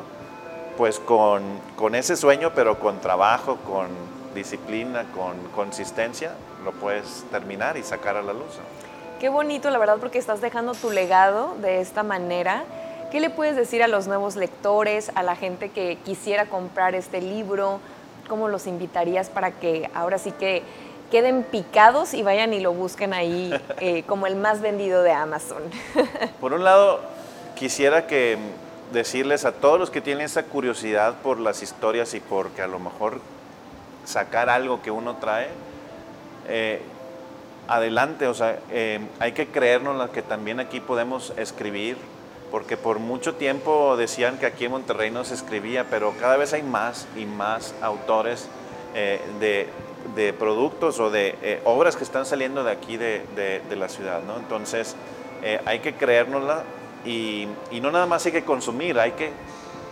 pues 0.76 0.98
con, 0.98 1.42
con 1.76 1.94
ese 1.94 2.16
sueño, 2.16 2.52
pero 2.54 2.78
con 2.78 3.00
trabajo, 3.00 3.56
con 3.66 3.88
disciplina, 4.34 5.04
con 5.14 5.36
consistencia, 5.54 6.32
lo 6.64 6.72
puedes 6.72 7.24
terminar 7.30 7.76
y 7.76 7.82
sacar 7.82 8.16
a 8.16 8.22
la 8.22 8.32
luz. 8.32 8.58
Qué 9.20 9.28
bonito, 9.28 9.70
la 9.70 9.78
verdad, 9.78 9.96
porque 9.98 10.18
estás 10.18 10.40
dejando 10.40 10.74
tu 10.74 10.90
legado 10.90 11.56
de 11.60 11.80
esta 11.80 12.02
manera. 12.04 12.64
¿Qué 13.10 13.20
le 13.20 13.30
puedes 13.30 13.56
decir 13.56 13.82
a 13.82 13.88
los 13.88 14.06
nuevos 14.06 14.36
lectores, 14.36 15.10
a 15.14 15.22
la 15.22 15.34
gente 15.34 15.70
que 15.70 15.98
quisiera 16.04 16.46
comprar 16.46 16.94
este 16.94 17.20
libro? 17.20 17.80
¿Cómo 18.28 18.48
los 18.48 18.66
invitarías 18.66 19.30
para 19.30 19.50
que 19.50 19.90
ahora 19.94 20.18
sí 20.18 20.30
que 20.30 20.62
queden 21.10 21.42
picados 21.42 22.14
y 22.14 22.22
vayan 22.22 22.52
y 22.52 22.60
lo 22.60 22.72
busquen 22.72 23.12
ahí 23.12 23.52
eh, 23.80 24.02
como 24.04 24.26
el 24.26 24.36
más 24.36 24.60
vendido 24.60 25.02
de 25.02 25.12
Amazon. 25.12 25.62
por 26.40 26.52
un 26.52 26.64
lado, 26.64 27.00
quisiera 27.54 28.06
que 28.06 28.38
decirles 28.92 29.44
a 29.44 29.52
todos 29.52 29.78
los 29.78 29.90
que 29.90 30.00
tienen 30.00 30.24
esa 30.24 30.44
curiosidad 30.44 31.14
por 31.22 31.40
las 31.40 31.62
historias 31.62 32.14
y 32.14 32.20
porque 32.20 32.62
a 32.62 32.66
lo 32.66 32.78
mejor 32.78 33.20
sacar 34.04 34.48
algo 34.48 34.80
que 34.82 34.90
uno 34.90 35.16
trae, 35.16 35.48
eh, 36.48 36.80
adelante, 37.66 38.26
o 38.26 38.34
sea, 38.34 38.58
eh, 38.70 39.00
hay 39.18 39.32
que 39.32 39.48
creernos 39.48 40.08
que 40.10 40.22
también 40.22 40.60
aquí 40.60 40.80
podemos 40.80 41.34
escribir, 41.36 41.98
porque 42.50 42.78
por 42.78 42.98
mucho 42.98 43.34
tiempo 43.34 43.98
decían 43.98 44.38
que 44.38 44.46
aquí 44.46 44.64
en 44.64 44.70
Monterrey 44.70 45.10
no 45.10 45.24
se 45.24 45.34
escribía, 45.34 45.84
pero 45.90 46.14
cada 46.18 46.38
vez 46.38 46.54
hay 46.54 46.62
más 46.62 47.06
y 47.14 47.26
más 47.26 47.74
autores 47.82 48.48
de, 49.38 49.68
de 50.14 50.32
productos 50.32 50.98
o 51.00 51.10
de 51.10 51.36
eh, 51.42 51.60
obras 51.64 51.96
que 51.96 52.04
están 52.04 52.26
saliendo 52.26 52.64
de 52.64 52.72
aquí 52.72 52.96
de, 52.96 53.62
la 53.76 53.88
ciudad, 53.88 54.22
¿no? 54.22 54.36
Entonces, 54.36 54.96
eh, 55.42 55.60
hay 55.64 55.80
que 55.80 55.94
creérnosla 55.94 56.64
y, 57.04 57.48
no 57.80 57.90
nada 57.90 58.06
más 58.06 58.26
hay 58.26 58.32
que 58.32 58.44
consumir, 58.44 58.98
hay 58.98 59.12
que, 59.12 59.30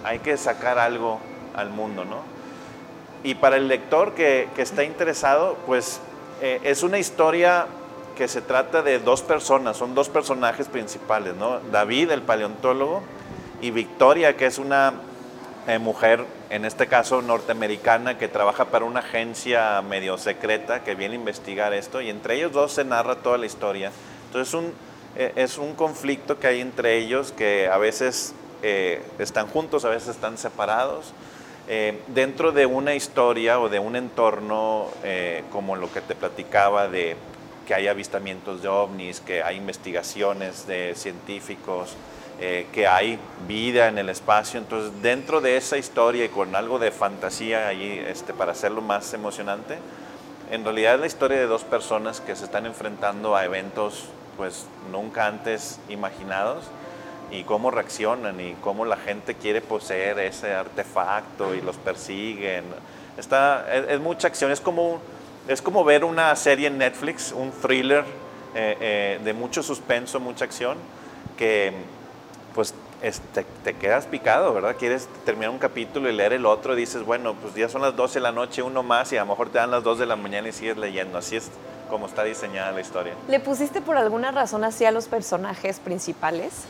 hay 0.05 0.19
que 0.19 0.37
sacar 0.37 0.79
algo 0.79 1.21
al 1.55 1.71
mundo, 1.71 2.05
¿no? 2.05 2.21
Y 3.23 3.35
para 3.35 3.57
el 3.57 3.69
lector 3.69 4.15
que, 4.15 4.49
está 4.57 4.85
interesado, 4.85 5.57
pues 5.67 6.01
eh, 6.41 6.61
es 6.65 6.83
una 6.83 6.99
historia 6.99 7.67
que 8.17 8.29
se 8.29 8.41
trata 8.41 8.83
de 8.83 8.99
dos 8.99 9.23
personas, 9.23 9.77
son 9.77 9.95
dos 9.95 10.09
personajes 10.09 10.69
principales, 10.69 11.35
¿no? 11.37 11.61
David, 11.71 12.11
el 12.11 12.23
paleontólogo, 12.23 13.03
y 13.61 13.71
Victoria, 13.71 14.37
que 14.37 14.47
es 14.47 14.59
una 14.59 14.95
mujer 15.81 16.25
en 16.51 16.65
este 16.65 16.87
caso 16.87 17.23
norteamericana, 17.23 18.19
que 18.19 18.29
trabaja 18.29 18.67
para 18.67 18.85
una 18.85 19.01
agencia 19.01 19.83
medio 19.83 20.17
secreta 20.17 20.85
que 20.85 20.95
viene 20.95 21.17
a 21.17 21.19
investigar 21.19 21.75
esto, 21.75 22.01
y 22.01 22.09
entre 22.09 22.37
ellos 22.37 22.53
dos 22.53 22.73
se 22.73 22.85
narra 22.85 23.17
toda 23.17 23.37
la 23.37 23.47
historia. 23.47 23.91
Entonces 24.27 24.55
un, 24.55 24.73
eh, 25.17 25.33
es 25.37 25.59
un 25.59 25.75
conflicto 25.75 26.39
que 26.39 26.47
hay 26.47 26.61
entre 26.61 26.99
ellos 26.99 27.33
que 27.33 27.69
a 27.69 27.79
veces 27.79 28.35
eh, 28.63 29.03
están 29.19 29.49
juntos, 29.49 29.85
a 29.85 29.89
veces 29.89 30.11
están 30.11 30.39
separados. 30.39 31.13
Eh, 31.69 32.01
dentro 32.09 32.53
de 32.53 32.67
una 32.67 32.95
historia 32.95 33.59
o 33.59 33.69
de 33.69 33.81
un 33.81 33.97
entorno 33.97 34.87
como 35.51 35.75
lo 35.75 35.93
que 35.93 36.01
te 36.01 36.15
platicaba 36.15 36.87
de 36.87 37.17
que 37.67 37.75
hay 37.75 37.89
avistamientos 37.89 38.63
de 38.63 38.69
ovnis, 38.69 39.21
que 39.21 39.43
hay 39.43 39.57
investigaciones 39.57 40.69
de 40.69 40.95
científicos, 40.95 41.97
eh, 42.41 42.67
que 42.73 42.87
hay 42.87 43.19
vida 43.49 43.89
en 43.89 43.99
el 43.99 44.09
espacio. 44.09 44.61
Entonces, 44.61 45.03
dentro 45.03 45.41
de 45.41 45.57
esa 45.57 45.79
historia 45.79 46.25
y 46.25 46.29
con 46.29 46.55
algo 46.55 46.79
de 46.79 46.91
fantasía 46.91 47.69
ahí 47.69 48.05
este, 48.07 48.35
para 48.35 48.53
hacerlo 48.53 48.83
más 48.83 49.15
emocionante, 49.15 49.79
en 50.51 50.63
realidad 50.63 50.95
es 50.95 51.01
la 51.01 51.07
historia 51.07 51.39
de 51.39 51.47
dos 51.47 51.65
personas 51.65 52.21
que 52.21 52.37
se 52.37 52.45
están 52.45 52.67
enfrentando 52.67 53.35
a 53.35 53.45
eventos 53.45 54.05
pues 54.37 54.67
nunca 54.93 55.27
antes 55.27 55.81
imaginados 55.89 56.65
y 57.31 57.43
cómo 57.43 57.71
reaccionan 57.71 58.41
y 58.41 58.55
cómo 58.63 58.85
la 58.85 58.97
gente 58.97 59.35
quiere 59.35 59.61
poseer 59.61 60.19
ese 60.19 60.53
artefacto 60.53 61.55
y 61.55 61.61
los 61.61 61.77
persiguen. 61.77 62.65
Está, 63.17 63.67
es, 63.75 63.99
mucha 63.99 64.29
acción, 64.29 64.53
es 64.53 64.61
como, 64.61 65.01
es 65.49 65.63
como 65.63 65.85
ver 65.85 66.05
una 66.05 66.37
serie 66.37 66.69
en 66.69 66.79
Netflix, 66.79 67.33
un 67.33 67.51
thriller 67.51 68.05
eh, 68.55 68.77
eh, 68.81 69.21
de 69.25 69.33
mucho 69.33 69.63
suspenso, 69.63 70.21
mucha 70.21 70.45
acción, 70.45 70.77
que 71.37 71.73
pues 72.57 72.75
te, 73.63 73.75
quedas 73.75 74.07
picado, 74.07 74.55
¿verdad? 74.55 74.77
Quieres 74.79 75.09
terminar 75.27 75.51
un 75.51 75.59
capítulo 75.59 76.09
y 76.09 76.13
leer 76.15 76.33
el 76.33 76.47
otro 76.47 76.73
y 76.73 76.81
dices, 76.81 77.05
bueno, 77.05 77.35
pues 77.35 77.55
ya 77.55 77.69
son 77.69 77.83
las 77.83 77.95
12 77.95 78.15
de 78.15 78.21
la 78.21 78.33
noche, 78.33 78.63
uno 78.63 78.83
más 78.83 79.13
y 79.13 79.19
a 79.19 79.21
lo 79.21 79.27
mejor 79.27 79.51
te 79.51 79.59
dan 79.59 79.71
las 79.71 79.85
2 79.85 79.99
de 79.99 80.07
la 80.07 80.17
mañana 80.17 80.49
y 80.49 80.53
sigues 80.53 80.79
leyendo. 80.79 81.19
Así 81.19 81.37
es 81.37 81.51
como 81.91 82.07
está 82.07 82.25
diseñada 82.25 82.73
la 82.73 82.81
historia. 82.81 83.13
¿Le 83.29 83.41
pusiste 83.41 83.83
por 83.83 83.99
alguna 83.99 84.33
razón 84.33 84.65
así 84.65 84.87
a 84.87 84.91
los 84.91 85.07
personajes 85.07 85.79
principales? 85.81 86.65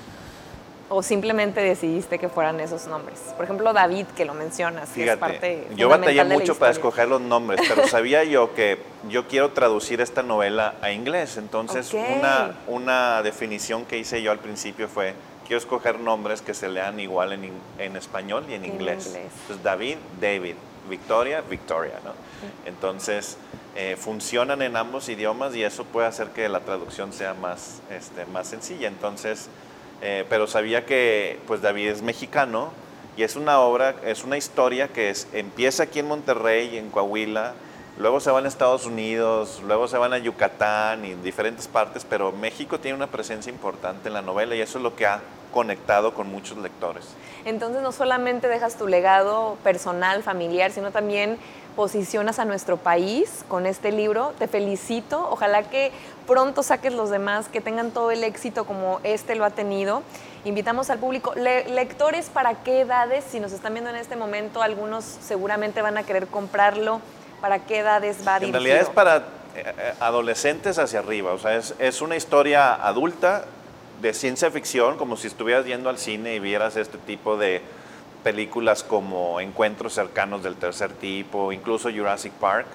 ¿O 0.89 1.03
simplemente 1.03 1.61
decidiste 1.61 2.19
que 2.19 2.29
fueran 2.29 2.59
esos 2.61 2.89
nombres? 2.89 3.19
Por 3.37 3.45
ejemplo, 3.45 3.73
David, 3.73 4.07
que 4.17 4.25
lo 4.25 4.35
mencionas, 4.35 4.91
que 4.91 5.09
es 5.09 5.17
parte 5.17 5.69
Yo 5.77 5.89
batallé 5.89 6.25
mucho 6.25 6.57
para 6.57 6.73
escoger 6.73 7.09
los 7.09 7.21
nombres, 7.21 7.61
pero 7.69 7.87
sabía 7.89 8.25
yo 8.25 8.55
que 8.55 8.81
yo 9.09 9.29
quiero 9.29 9.51
traducir 9.51 10.01
esta 10.01 10.25
novela 10.25 10.75
a 10.83 10.91
inglés. 10.91 11.37
Entonces, 11.39 11.93
una, 11.95 12.57
una 12.67 13.23
definición 13.23 13.85
que 13.85 13.99
hice 13.99 14.21
yo 14.23 14.33
al 14.33 14.39
principio 14.41 14.89
fue 14.89 15.15
quiero 15.47 15.59
escoger 15.59 16.01
nombres 16.01 16.43
que 16.43 16.55
se 16.55 16.69
lean 16.69 17.01
igual 17.01 17.33
en, 17.33 17.51
en 17.79 17.97
español 17.97 18.45
y 18.49 18.55
en, 18.55 18.65
inglés. 18.65 19.15
Entonces, 19.15 19.63
David, 19.63 19.97
David, 20.21 20.55
Victoria, 20.89 21.41
Victoria, 21.41 21.95
¿no? 22.05 22.13
Entonces, 22.67 23.39
eh, 23.75 23.97
funcionan 23.97 24.63
en 24.63 24.77
ambos 24.77 25.09
idiomas 25.09 25.55
y 25.55 25.63
eso 25.63 25.85
puede 25.85 26.07
hacer 26.07 26.29
que 26.29 26.49
la 26.49 26.61
traducción 26.61 27.13
sea 27.13 27.35
más, 27.35 27.81
este, 27.91 28.27
más 28.27 28.49
sencilla. 28.49 28.89
Entonces, 28.89 29.49
eh, 30.03 30.25
pero 30.29 30.47
sabía 30.47 30.85
que 30.85 31.39
pues 31.47 31.63
David 31.63 31.89
es 31.89 32.03
mexicano 32.03 32.71
y 33.17 33.23
es 33.23 33.37
una 33.37 33.61
obra, 33.61 33.97
es 34.05 34.25
una 34.25 34.37
historia 34.37 34.89
que 34.89 35.11
es, 35.11 35.27
empieza 35.33 35.85
aquí 35.85 36.01
en 36.01 36.09
Monterrey, 36.09 36.77
en 36.77 36.91
Coahuila, 36.91 37.55
luego 37.99 38.21
se 38.21 38.31
van 38.31 38.45
a 38.45 38.49
Estados 38.49 38.87
Unidos, 38.87 39.63
luego 39.67 39.89
se 39.89 39.99
van 39.99 40.13
a 40.13 40.19
Yucatán 40.19 41.05
y 41.05 41.15
diferentes 41.15 41.69
partes, 41.69 42.05
pero 42.09 42.33
México 42.33 42.79
tiene 42.79 42.97
una 42.97 43.07
presencia 43.07 43.51
importante 43.51 44.09
en 44.09 44.15
la 44.15 44.23
novela 44.23 44.55
y 44.55 44.61
eso 44.61 44.79
es 44.79 44.85
lo 44.85 44.95
que 44.95 45.07
ha 45.07 45.21
conectado 45.53 46.13
con 46.13 46.29
muchos 46.29 46.59
lectores. 46.59 47.07
Entonces 47.47 47.83
no 47.83 47.93
solamente 47.93 48.49
dejas 48.49 48.77
tu 48.77 48.89
legado 48.89 49.57
personal, 49.63 50.23
familiar, 50.23 50.71
sino 50.73 50.91
también 50.91 51.39
posicionas 51.77 52.39
a 52.39 52.45
nuestro 52.45 52.77
país 52.77 53.45
con 53.49 53.67
este 53.67 53.93
libro. 53.93 54.33
Te 54.39 54.49
felicito. 54.49 55.29
Ojalá 55.31 55.63
que 55.63 55.93
pronto 56.27 56.63
saques 56.63 56.93
los 56.93 57.11
demás, 57.11 57.49
que 57.49 57.61
tengan 57.61 57.91
todo 57.91 58.11
el 58.11 58.25
éxito 58.25 58.65
como 58.65 59.01
este 59.05 59.37
lo 59.37 59.45
ha 59.45 59.51
tenido. 59.51 60.03
Invitamos 60.45 60.91
al 60.91 60.99
público. 60.99 61.35
lectores, 61.35 62.29
¿para 62.29 62.63
qué 62.63 62.81
edades? 62.81 63.25
Si 63.25 63.41
nos 63.41 63.53
están 63.53 63.75
viendo 63.75 63.91
en 63.91 63.97
este 63.97 64.17
momento, 64.17 64.63
algunos 64.63 65.05
seguramente 65.05 65.83
van 65.83 65.99
a 65.99 66.03
querer 66.03 66.27
comprarlo 66.27 67.01
¿Para 67.41 67.61
qué 67.61 67.79
edades 67.79 68.19
va 68.27 68.39
dirigido? 68.39 68.59
En 68.59 68.65
realidad 68.65 68.89
es 68.89 68.95
para 68.95 69.17
eh, 69.55 69.95
adolescentes 70.01 70.79
hacia 70.79 71.01
arriba, 71.01 71.33
o 71.33 71.39
sea, 71.39 71.57
es, 71.57 71.75
es 71.79 72.01
una 72.01 72.17
historia 72.17 72.75
adulta 72.75 73.45
de 74.01 74.13
ciencia 74.13 74.51
ficción, 74.51 74.99
como 74.99 75.17
si 75.17 75.27
estuvieras 75.27 75.65
yendo 75.65 75.89
al 75.89 75.99
cine 75.99 76.35
y 76.35 76.39
vieras 76.39 76.77
este 76.77 76.99
tipo 76.99 77.37
de 77.37 77.63
películas 78.23 78.83
como 78.83 79.41
Encuentros 79.41 79.95
cercanos 79.95 80.43
del 80.43 80.57
tercer 80.57 80.93
tipo, 80.93 81.53
incluso 81.53 81.91
Jurassic 81.91 82.33
Park, 82.33 82.67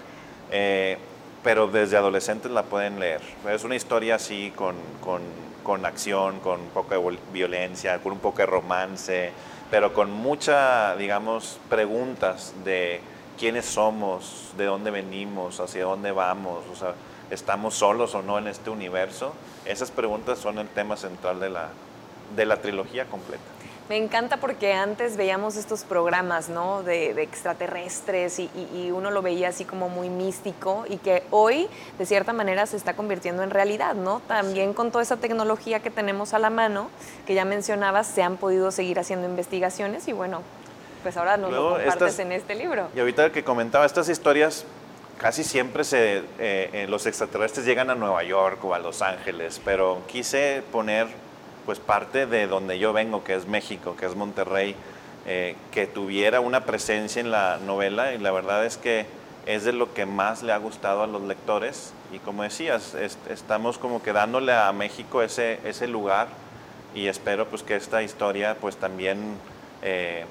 eh, 0.51 0.97
pero 1.43 1.67
desde 1.67 1.97
adolescentes 1.97 2.51
la 2.51 2.63
pueden 2.63 2.99
leer. 2.99 3.21
Es 3.49 3.63
una 3.63 3.75
historia 3.75 4.15
así 4.15 4.53
con, 4.55 4.75
con, 5.01 5.21
con 5.63 5.85
acción, 5.85 6.39
con 6.39 6.61
un 6.61 6.69
poco 6.69 6.95
de 6.95 7.17
violencia, 7.33 7.99
con 7.99 8.13
un 8.13 8.19
poco 8.19 8.37
de 8.37 8.45
romance, 8.45 9.31
pero 9.69 9.93
con 9.93 10.11
mucha, 10.11 10.95
digamos, 10.95 11.59
preguntas 11.69 12.53
de 12.63 13.01
quiénes 13.41 13.65
somos, 13.65 14.51
de 14.55 14.65
dónde 14.65 14.91
venimos, 14.91 15.59
hacia 15.59 15.83
dónde 15.83 16.11
vamos, 16.11 16.63
o 16.71 16.75
sea, 16.75 16.93
estamos 17.31 17.73
solos 17.73 18.13
o 18.13 18.21
no 18.21 18.37
en 18.37 18.45
este 18.45 18.69
universo. 18.69 19.33
Esas 19.65 19.89
preguntas 19.89 20.37
son 20.37 20.59
el 20.59 20.67
tema 20.67 20.95
central 20.95 21.39
de 21.39 21.49
la, 21.49 21.69
de 22.35 22.45
la 22.45 22.57
trilogía 22.57 23.05
completa. 23.05 23.41
Me 23.89 23.97
encanta 23.97 24.37
porque 24.37 24.73
antes 24.73 25.17
veíamos 25.17 25.55
estos 25.55 25.85
programas, 25.85 26.49
¿no? 26.49 26.83
De, 26.83 27.19
extraterrestres 27.23 28.37
y, 28.37 28.91
uno 28.91 29.09
lo 29.09 29.23
veía 29.23 29.49
así 29.49 29.65
como 29.65 29.89
muy 29.89 30.09
místico 30.09 30.85
y 30.87 30.97
que 30.97 31.23
hoy, 31.31 31.67
de 31.97 32.05
cierta 32.05 32.33
manera, 32.33 32.67
se 32.67 32.77
está 32.77 32.93
convirtiendo 32.93 33.41
en 33.41 33.49
realidad, 33.49 33.95
¿no? 33.95 34.19
También 34.27 34.73
con 34.75 34.91
toda 34.91 35.01
esa 35.01 35.17
tecnología 35.17 35.79
que 35.79 35.89
tenemos 35.89 36.35
a 36.35 36.39
la 36.39 36.51
mano, 36.51 36.89
que 37.25 37.33
ya 37.33 37.43
mencionabas, 37.43 38.05
se 38.05 38.21
han 38.21 38.37
podido 38.37 38.69
seguir 38.69 38.99
haciendo 38.99 39.27
investigaciones 39.27 40.07
y 40.07 40.13
bueno, 40.13 40.43
pues 41.03 41.17
ahora 41.17 41.37
nos 41.37 41.51
lo 41.51 41.75
compartes 41.75 42.19
en 42.19 42.31
este 42.31 42.55
libro. 42.55 42.89
Y 42.95 42.99
ahorita 42.99 43.31
que 43.31 43.43
comentaba, 43.43 43.85
estas 43.85 44.09
historias 44.09 44.65
casi 45.17 45.43
siempre 45.43 45.83
se, 45.83 46.17
eh, 46.17 46.23
eh, 46.39 46.85
los 46.89 47.05
extraterrestres 47.05 47.65
llegan 47.65 47.89
a 47.89 47.95
Nueva 47.95 48.23
York 48.23 48.63
o 48.65 48.73
a 48.73 48.79
Los 48.79 49.01
Ángeles, 49.01 49.61
pero 49.63 50.01
quise 50.07 50.63
poner 50.71 51.07
pues 51.65 51.79
parte 51.79 52.25
de 52.25 52.47
donde 52.47 52.79
yo 52.79 52.91
vengo, 52.91 53.23
que 53.23 53.35
es 53.35 53.47
México, 53.47 53.95
que 53.95 54.07
es 54.07 54.15
Monterrey, 54.15 54.75
eh, 55.27 55.55
que 55.71 55.85
tuviera 55.85 56.39
una 56.39 56.65
presencia 56.65 57.19
en 57.19 57.29
la 57.29 57.57
novela 57.57 58.13
y 58.13 58.17
la 58.17 58.31
verdad 58.31 58.65
es 58.65 58.77
que 58.77 59.05
es 59.45 59.63
de 59.63 59.73
lo 59.73 59.93
que 59.93 60.07
más 60.07 60.41
le 60.41 60.53
ha 60.53 60.57
gustado 60.57 61.03
a 61.03 61.07
los 61.07 61.21
lectores 61.21 61.93
y 62.11 62.17
como 62.19 62.43
decías, 62.43 62.95
estamos 63.29 63.77
como 63.77 64.01
que 64.01 64.13
dándole 64.13 64.53
a 64.53 64.71
México 64.71 65.21
ese, 65.21 65.59
ese 65.63 65.87
lugar 65.87 66.27
y 66.95 67.07
espero 67.07 67.47
pues 67.47 67.63
que 67.63 67.75
esta 67.75 68.03
historia 68.03 68.57
pues 68.59 68.77
también 68.77 69.37
eh, 69.81 70.25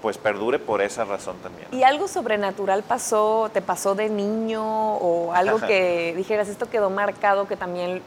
pues 0.00 0.18
perdure 0.18 0.58
por 0.58 0.80
esa 0.80 1.04
razón 1.04 1.36
también. 1.42 1.68
¿Y 1.72 1.82
algo 1.82 2.08
sobrenatural 2.08 2.82
pasó, 2.82 3.50
te 3.52 3.62
pasó 3.62 3.94
de 3.94 4.08
niño 4.08 4.64
o 4.96 5.32
algo 5.32 5.58
que 5.58 6.14
dijeras, 6.16 6.48
esto 6.48 6.68
quedó 6.70 6.90
marcado 6.90 7.48
que 7.48 7.56
también 7.56 8.02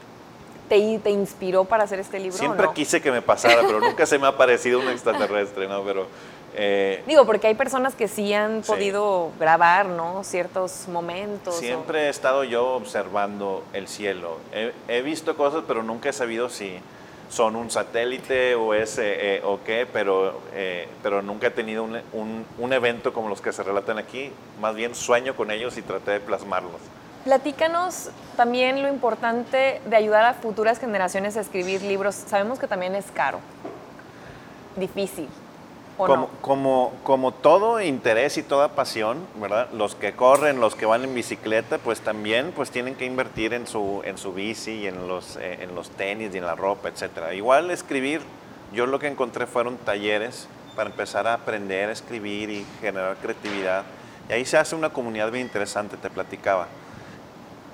te, 0.68 0.98
te 1.02 1.10
inspiró 1.10 1.64
para 1.64 1.84
hacer 1.84 2.00
este 2.00 2.18
libro? 2.18 2.38
Siempre 2.38 2.66
quise 2.74 3.00
que 3.00 3.10
me 3.10 3.22
pasara, 3.22 3.62
pero 3.66 3.80
nunca 3.80 4.06
se 4.06 4.18
me 4.18 4.26
ha 4.26 4.36
parecido 4.36 4.80
un 4.80 4.88
extraterrestre, 4.88 5.68
¿no? 5.68 5.82
Pero, 5.82 6.06
eh, 6.54 7.02
Digo, 7.06 7.24
porque 7.24 7.46
hay 7.46 7.54
personas 7.54 7.94
que 7.94 8.08
sí 8.08 8.32
han 8.34 8.62
podido 8.62 9.30
grabar, 9.38 9.86
¿no? 9.86 10.22
Ciertos 10.24 10.86
momentos. 10.88 11.56
Siempre 11.56 12.06
he 12.06 12.08
estado 12.08 12.44
yo 12.44 12.74
observando 12.74 13.64
el 13.72 13.88
cielo. 13.88 14.38
He, 14.88 15.02
visto 15.02 15.36
cosas, 15.36 15.64
pero 15.66 15.82
nunca 15.82 16.10
he 16.10 16.12
sabido 16.12 16.48
si 16.48 16.78
son 17.32 17.56
un 17.56 17.70
satélite 17.70 18.54
o 18.54 18.74
es 18.74 18.98
eh, 18.98 19.40
o 19.42 19.60
qué, 19.64 19.86
pero, 19.90 20.38
eh, 20.52 20.86
pero 21.02 21.22
nunca 21.22 21.46
he 21.46 21.50
tenido 21.50 21.82
un, 21.82 21.98
un, 22.12 22.44
un 22.58 22.72
evento 22.74 23.14
como 23.14 23.30
los 23.30 23.40
que 23.40 23.52
se 23.52 23.62
relatan 23.62 23.98
aquí. 23.98 24.30
Más 24.60 24.74
bien 24.74 24.94
sueño 24.94 25.34
con 25.34 25.50
ellos 25.50 25.78
y 25.78 25.82
traté 25.82 26.10
de 26.10 26.20
plasmarlos. 26.20 26.80
Platícanos 27.24 28.10
también 28.36 28.82
lo 28.82 28.88
importante 28.88 29.80
de 29.86 29.96
ayudar 29.96 30.24
a 30.26 30.34
futuras 30.34 30.78
generaciones 30.78 31.36
a 31.38 31.40
escribir 31.40 31.80
libros. 31.82 32.14
Sabemos 32.14 32.58
que 32.58 32.66
también 32.66 32.94
es 32.94 33.06
caro, 33.12 33.38
difícil. 34.76 35.28
¿O 36.02 36.06
como, 36.06 36.22
no? 36.22 36.30
como, 36.40 36.92
como 37.04 37.32
todo 37.32 37.80
interés 37.80 38.36
y 38.38 38.42
toda 38.42 38.68
pasión, 38.68 39.18
¿verdad? 39.36 39.68
Los 39.72 39.94
que 39.94 40.12
corren, 40.12 40.60
los 40.60 40.74
que 40.74 40.86
van 40.86 41.04
en 41.04 41.14
bicicleta, 41.14 41.78
pues 41.78 42.00
también 42.00 42.52
pues 42.54 42.70
tienen 42.70 42.94
que 42.94 43.04
invertir 43.04 43.54
en 43.54 43.66
su, 43.66 44.02
en 44.04 44.18
su 44.18 44.32
bici 44.32 44.72
y 44.72 44.86
en 44.86 45.08
los, 45.08 45.36
eh, 45.36 45.58
en 45.62 45.74
los 45.74 45.90
tenis 45.90 46.34
y 46.34 46.38
en 46.38 46.46
la 46.46 46.54
ropa, 46.54 46.88
etc. 46.88 47.32
Igual 47.34 47.70
escribir, 47.70 48.20
yo 48.72 48.86
lo 48.86 48.98
que 48.98 49.08
encontré 49.08 49.46
fueron 49.46 49.76
talleres 49.78 50.48
para 50.76 50.90
empezar 50.90 51.26
a 51.26 51.34
aprender 51.34 51.88
a 51.88 51.92
escribir 51.92 52.50
y 52.50 52.66
generar 52.80 53.16
creatividad. 53.16 53.84
Y 54.28 54.32
ahí 54.32 54.44
se 54.44 54.56
hace 54.56 54.74
una 54.74 54.90
comunidad 54.90 55.30
bien 55.30 55.46
interesante, 55.46 55.96
te 55.96 56.10
platicaba. 56.10 56.68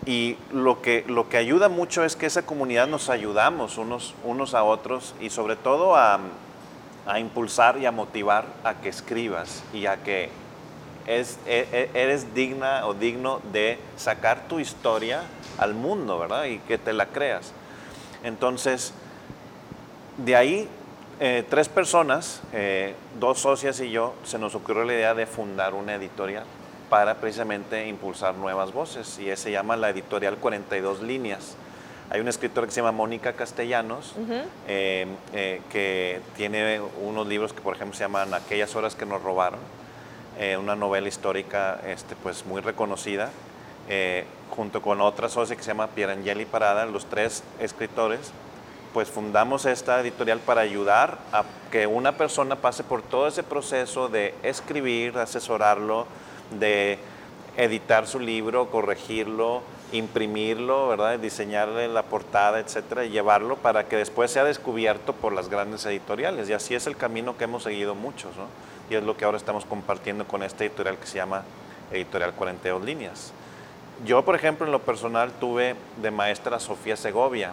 Y 0.06 0.36
lo 0.52 0.80
que, 0.80 1.04
lo 1.06 1.28
que 1.28 1.36
ayuda 1.36 1.68
mucho 1.68 2.02
es 2.02 2.16
que 2.16 2.26
esa 2.26 2.46
comunidad 2.46 2.86
nos 2.86 3.10
ayudamos 3.10 3.76
unos, 3.76 4.14
unos 4.24 4.54
a 4.54 4.64
otros 4.64 5.14
y 5.20 5.30
sobre 5.30 5.56
todo 5.56 5.96
a, 5.96 6.18
a 7.08 7.18
impulsar 7.18 7.78
y 7.78 7.86
a 7.86 7.90
motivar 7.90 8.44
a 8.62 8.74
que 8.74 8.90
escribas 8.90 9.64
y 9.72 9.86
a 9.86 10.02
que 10.04 10.28
e, 11.06 11.24
e, 11.46 11.90
eres 11.94 12.34
digna 12.34 12.86
o 12.86 12.92
digno 12.92 13.40
de 13.50 13.78
sacar 13.96 14.46
tu 14.46 14.60
historia 14.60 15.22
al 15.56 15.74
mundo, 15.74 16.18
¿verdad? 16.18 16.44
Y 16.44 16.58
que 16.58 16.76
te 16.76 16.92
la 16.92 17.06
creas. 17.06 17.52
Entonces, 18.22 18.92
de 20.18 20.36
ahí, 20.36 20.68
eh, 21.18 21.44
tres 21.48 21.70
personas, 21.70 22.42
eh, 22.52 22.94
dos 23.18 23.38
socias 23.40 23.80
y 23.80 23.90
yo, 23.90 24.14
se 24.24 24.38
nos 24.38 24.54
ocurrió 24.54 24.84
la 24.84 24.92
idea 24.92 25.14
de 25.14 25.26
fundar 25.26 25.72
una 25.72 25.94
editorial 25.94 26.44
para 26.90 27.14
precisamente 27.14 27.88
impulsar 27.88 28.34
nuevas 28.34 28.72
voces 28.72 29.18
y 29.18 29.34
se 29.34 29.50
llama 29.50 29.76
la 29.76 29.88
editorial 29.88 30.36
42 30.36 31.02
líneas. 31.02 31.56
Hay 32.10 32.20
una 32.20 32.30
escritora 32.30 32.66
que 32.66 32.72
se 32.72 32.80
llama 32.80 32.92
Mónica 32.92 33.34
Castellanos, 33.34 34.14
eh, 34.66 35.06
eh, 35.34 35.60
que 35.70 36.22
tiene 36.36 36.80
unos 37.02 37.26
libros 37.26 37.52
que, 37.52 37.60
por 37.60 37.76
ejemplo, 37.76 37.94
se 37.94 38.04
llaman 38.04 38.32
Aquellas 38.32 38.74
horas 38.76 38.94
que 38.94 39.04
nos 39.04 39.22
robaron, 39.22 39.60
eh, 40.38 40.56
una 40.56 40.74
novela 40.74 41.06
histórica 41.06 41.78
este, 41.86 42.16
pues, 42.16 42.46
muy 42.46 42.62
reconocida, 42.62 43.30
junto 44.50 44.82
con 44.82 45.00
otra 45.00 45.30
socia 45.30 45.56
que 45.56 45.62
se 45.62 45.68
llama 45.68 45.88
Pierangeli 45.88 46.44
Parada, 46.44 46.84
los 46.84 47.06
tres 47.06 47.42
escritores, 47.58 48.32
pues 48.92 49.08
fundamos 49.08 49.64
esta 49.64 50.00
editorial 50.00 50.40
para 50.40 50.60
ayudar 50.60 51.18
a 51.32 51.44
que 51.70 51.86
una 51.86 52.12
persona 52.16 52.56
pase 52.56 52.84
por 52.84 53.00
todo 53.00 53.28
ese 53.28 53.42
proceso 53.42 54.08
de 54.08 54.34
escribir, 54.42 55.16
asesorarlo, 55.16 56.06
de 56.58 56.98
editar 57.56 58.06
su 58.06 58.20
libro, 58.20 58.70
corregirlo, 58.70 59.62
imprimirlo, 59.92 60.88
¿verdad? 60.88 61.18
diseñarle 61.18 61.88
la 61.88 62.02
portada, 62.02 62.60
etcétera, 62.60 63.04
y 63.04 63.10
llevarlo 63.10 63.56
para 63.56 63.88
que 63.88 63.96
después 63.96 64.30
sea 64.30 64.44
descubierto 64.44 65.12
por 65.12 65.32
las 65.32 65.48
grandes 65.48 65.84
editoriales. 65.86 66.48
Y 66.48 66.52
así 66.52 66.74
es 66.74 66.86
el 66.86 66.96
camino 66.96 67.36
que 67.36 67.44
hemos 67.44 67.62
seguido 67.62 67.94
muchos, 67.94 68.36
¿no? 68.36 68.46
Y 68.90 68.94
es 68.94 69.02
lo 69.02 69.16
que 69.16 69.24
ahora 69.24 69.36
estamos 69.36 69.64
compartiendo 69.64 70.26
con 70.26 70.42
esta 70.42 70.64
editorial 70.64 70.98
que 70.98 71.06
se 71.06 71.16
llama 71.16 71.42
Editorial 71.92 72.32
42 72.34 72.84
Líneas. 72.84 73.32
Yo, 74.04 74.24
por 74.24 74.34
ejemplo, 74.34 74.64
en 74.64 74.72
lo 74.72 74.80
personal 74.80 75.32
tuve 75.40 75.74
de 76.00 76.10
maestra 76.10 76.60
Sofía 76.60 76.96
Segovia, 76.96 77.52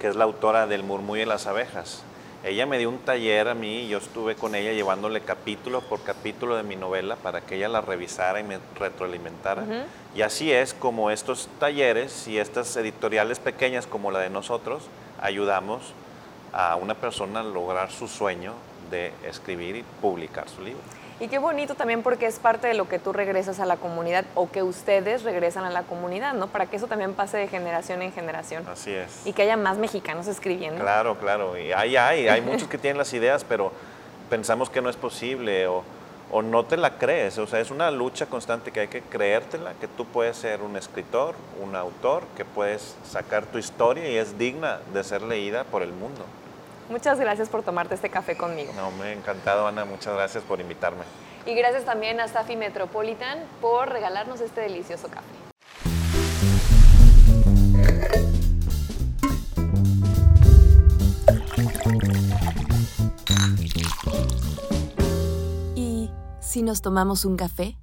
que 0.00 0.08
es 0.08 0.16
la 0.16 0.24
autora 0.24 0.66
del 0.66 0.82
Murmullo 0.82 1.22
y 1.22 1.26
las 1.26 1.46
abejas. 1.46 2.02
Ella 2.48 2.64
me 2.64 2.78
dio 2.78 2.88
un 2.88 3.00
taller 3.00 3.46
a 3.48 3.54
mí 3.54 3.80
y 3.82 3.88
yo 3.88 3.98
estuve 3.98 4.34
con 4.34 4.54
ella 4.54 4.72
llevándole 4.72 5.20
capítulo 5.20 5.82
por 5.82 6.02
capítulo 6.02 6.56
de 6.56 6.62
mi 6.62 6.76
novela 6.76 7.16
para 7.16 7.42
que 7.42 7.56
ella 7.56 7.68
la 7.68 7.82
revisara 7.82 8.40
y 8.40 8.42
me 8.42 8.58
retroalimentara. 8.78 9.86
Y 10.14 10.22
así 10.22 10.50
es 10.50 10.72
como 10.72 11.10
estos 11.10 11.50
talleres 11.60 12.26
y 12.26 12.38
estas 12.38 12.74
editoriales 12.78 13.38
pequeñas 13.38 13.86
como 13.86 14.10
la 14.10 14.20
de 14.20 14.30
nosotros 14.30 14.84
ayudamos 15.20 15.92
a 16.54 16.76
una 16.76 16.94
persona 16.94 17.40
a 17.40 17.42
lograr 17.42 17.90
su 17.90 18.08
sueño 18.08 18.54
de 18.90 19.12
escribir 19.24 19.76
y 19.76 19.84
publicar 20.00 20.48
su 20.48 20.62
libro. 20.62 20.80
Y 21.20 21.26
qué 21.26 21.38
bonito 21.38 21.74
también 21.74 22.02
porque 22.02 22.26
es 22.26 22.38
parte 22.38 22.68
de 22.68 22.74
lo 22.74 22.88
que 22.88 23.00
tú 23.00 23.12
regresas 23.12 23.58
a 23.58 23.66
la 23.66 23.76
comunidad 23.76 24.24
o 24.36 24.48
que 24.50 24.62
ustedes 24.62 25.24
regresan 25.24 25.64
a 25.64 25.70
la 25.70 25.82
comunidad, 25.82 26.34
¿no? 26.34 26.46
Para 26.46 26.66
que 26.66 26.76
eso 26.76 26.86
también 26.86 27.14
pase 27.14 27.38
de 27.38 27.48
generación 27.48 28.02
en 28.02 28.12
generación. 28.12 28.64
Así 28.68 28.92
es. 28.92 29.26
Y 29.26 29.32
que 29.32 29.42
haya 29.42 29.56
más 29.56 29.78
mexicanos 29.78 30.28
escribiendo. 30.28 30.80
Claro, 30.80 31.18
claro. 31.18 31.58
Y 31.58 31.72
hay, 31.72 31.96
hay, 31.96 32.28
hay 32.28 32.40
muchos 32.42 32.68
que 32.68 32.78
tienen 32.78 32.98
las 32.98 33.12
ideas, 33.12 33.44
pero 33.44 33.72
pensamos 34.30 34.70
que 34.70 34.80
no 34.80 34.88
es 34.88 34.96
posible 34.96 35.66
o, 35.66 35.82
o 36.30 36.42
no 36.42 36.64
te 36.64 36.76
la 36.76 36.98
crees. 36.98 37.36
O 37.38 37.48
sea, 37.48 37.58
es 37.58 37.72
una 37.72 37.90
lucha 37.90 38.26
constante 38.26 38.70
que 38.70 38.80
hay 38.80 38.88
que 38.88 39.02
creértela, 39.02 39.74
que 39.80 39.88
tú 39.88 40.04
puedes 40.04 40.36
ser 40.36 40.62
un 40.62 40.76
escritor, 40.76 41.34
un 41.60 41.74
autor, 41.74 42.22
que 42.36 42.44
puedes 42.44 42.94
sacar 43.04 43.44
tu 43.46 43.58
historia 43.58 44.08
y 44.08 44.16
es 44.16 44.38
digna 44.38 44.78
de 44.92 45.02
ser 45.02 45.22
leída 45.22 45.64
por 45.64 45.82
el 45.82 45.92
mundo. 45.92 46.24
Muchas 46.88 47.20
gracias 47.20 47.48
por 47.48 47.62
tomarte 47.62 47.94
este 47.94 48.08
café 48.08 48.36
conmigo. 48.36 48.72
No, 48.74 48.90
me 48.92 49.08
ha 49.08 49.12
encantado, 49.12 49.66
Ana. 49.66 49.84
Muchas 49.84 50.14
gracias 50.14 50.42
por 50.44 50.60
invitarme. 50.60 51.04
Y 51.44 51.54
gracias 51.54 51.84
también 51.84 52.20
a 52.20 52.28
Safi 52.28 52.56
Metropolitan 52.56 53.38
por 53.60 53.90
regalarnos 53.90 54.40
este 54.40 54.62
delicioso 54.62 55.08
café. 55.08 55.26
¿Y 65.74 66.10
si 66.40 66.62
nos 66.62 66.82
tomamos 66.82 67.24
un 67.24 67.36
café? 67.36 67.76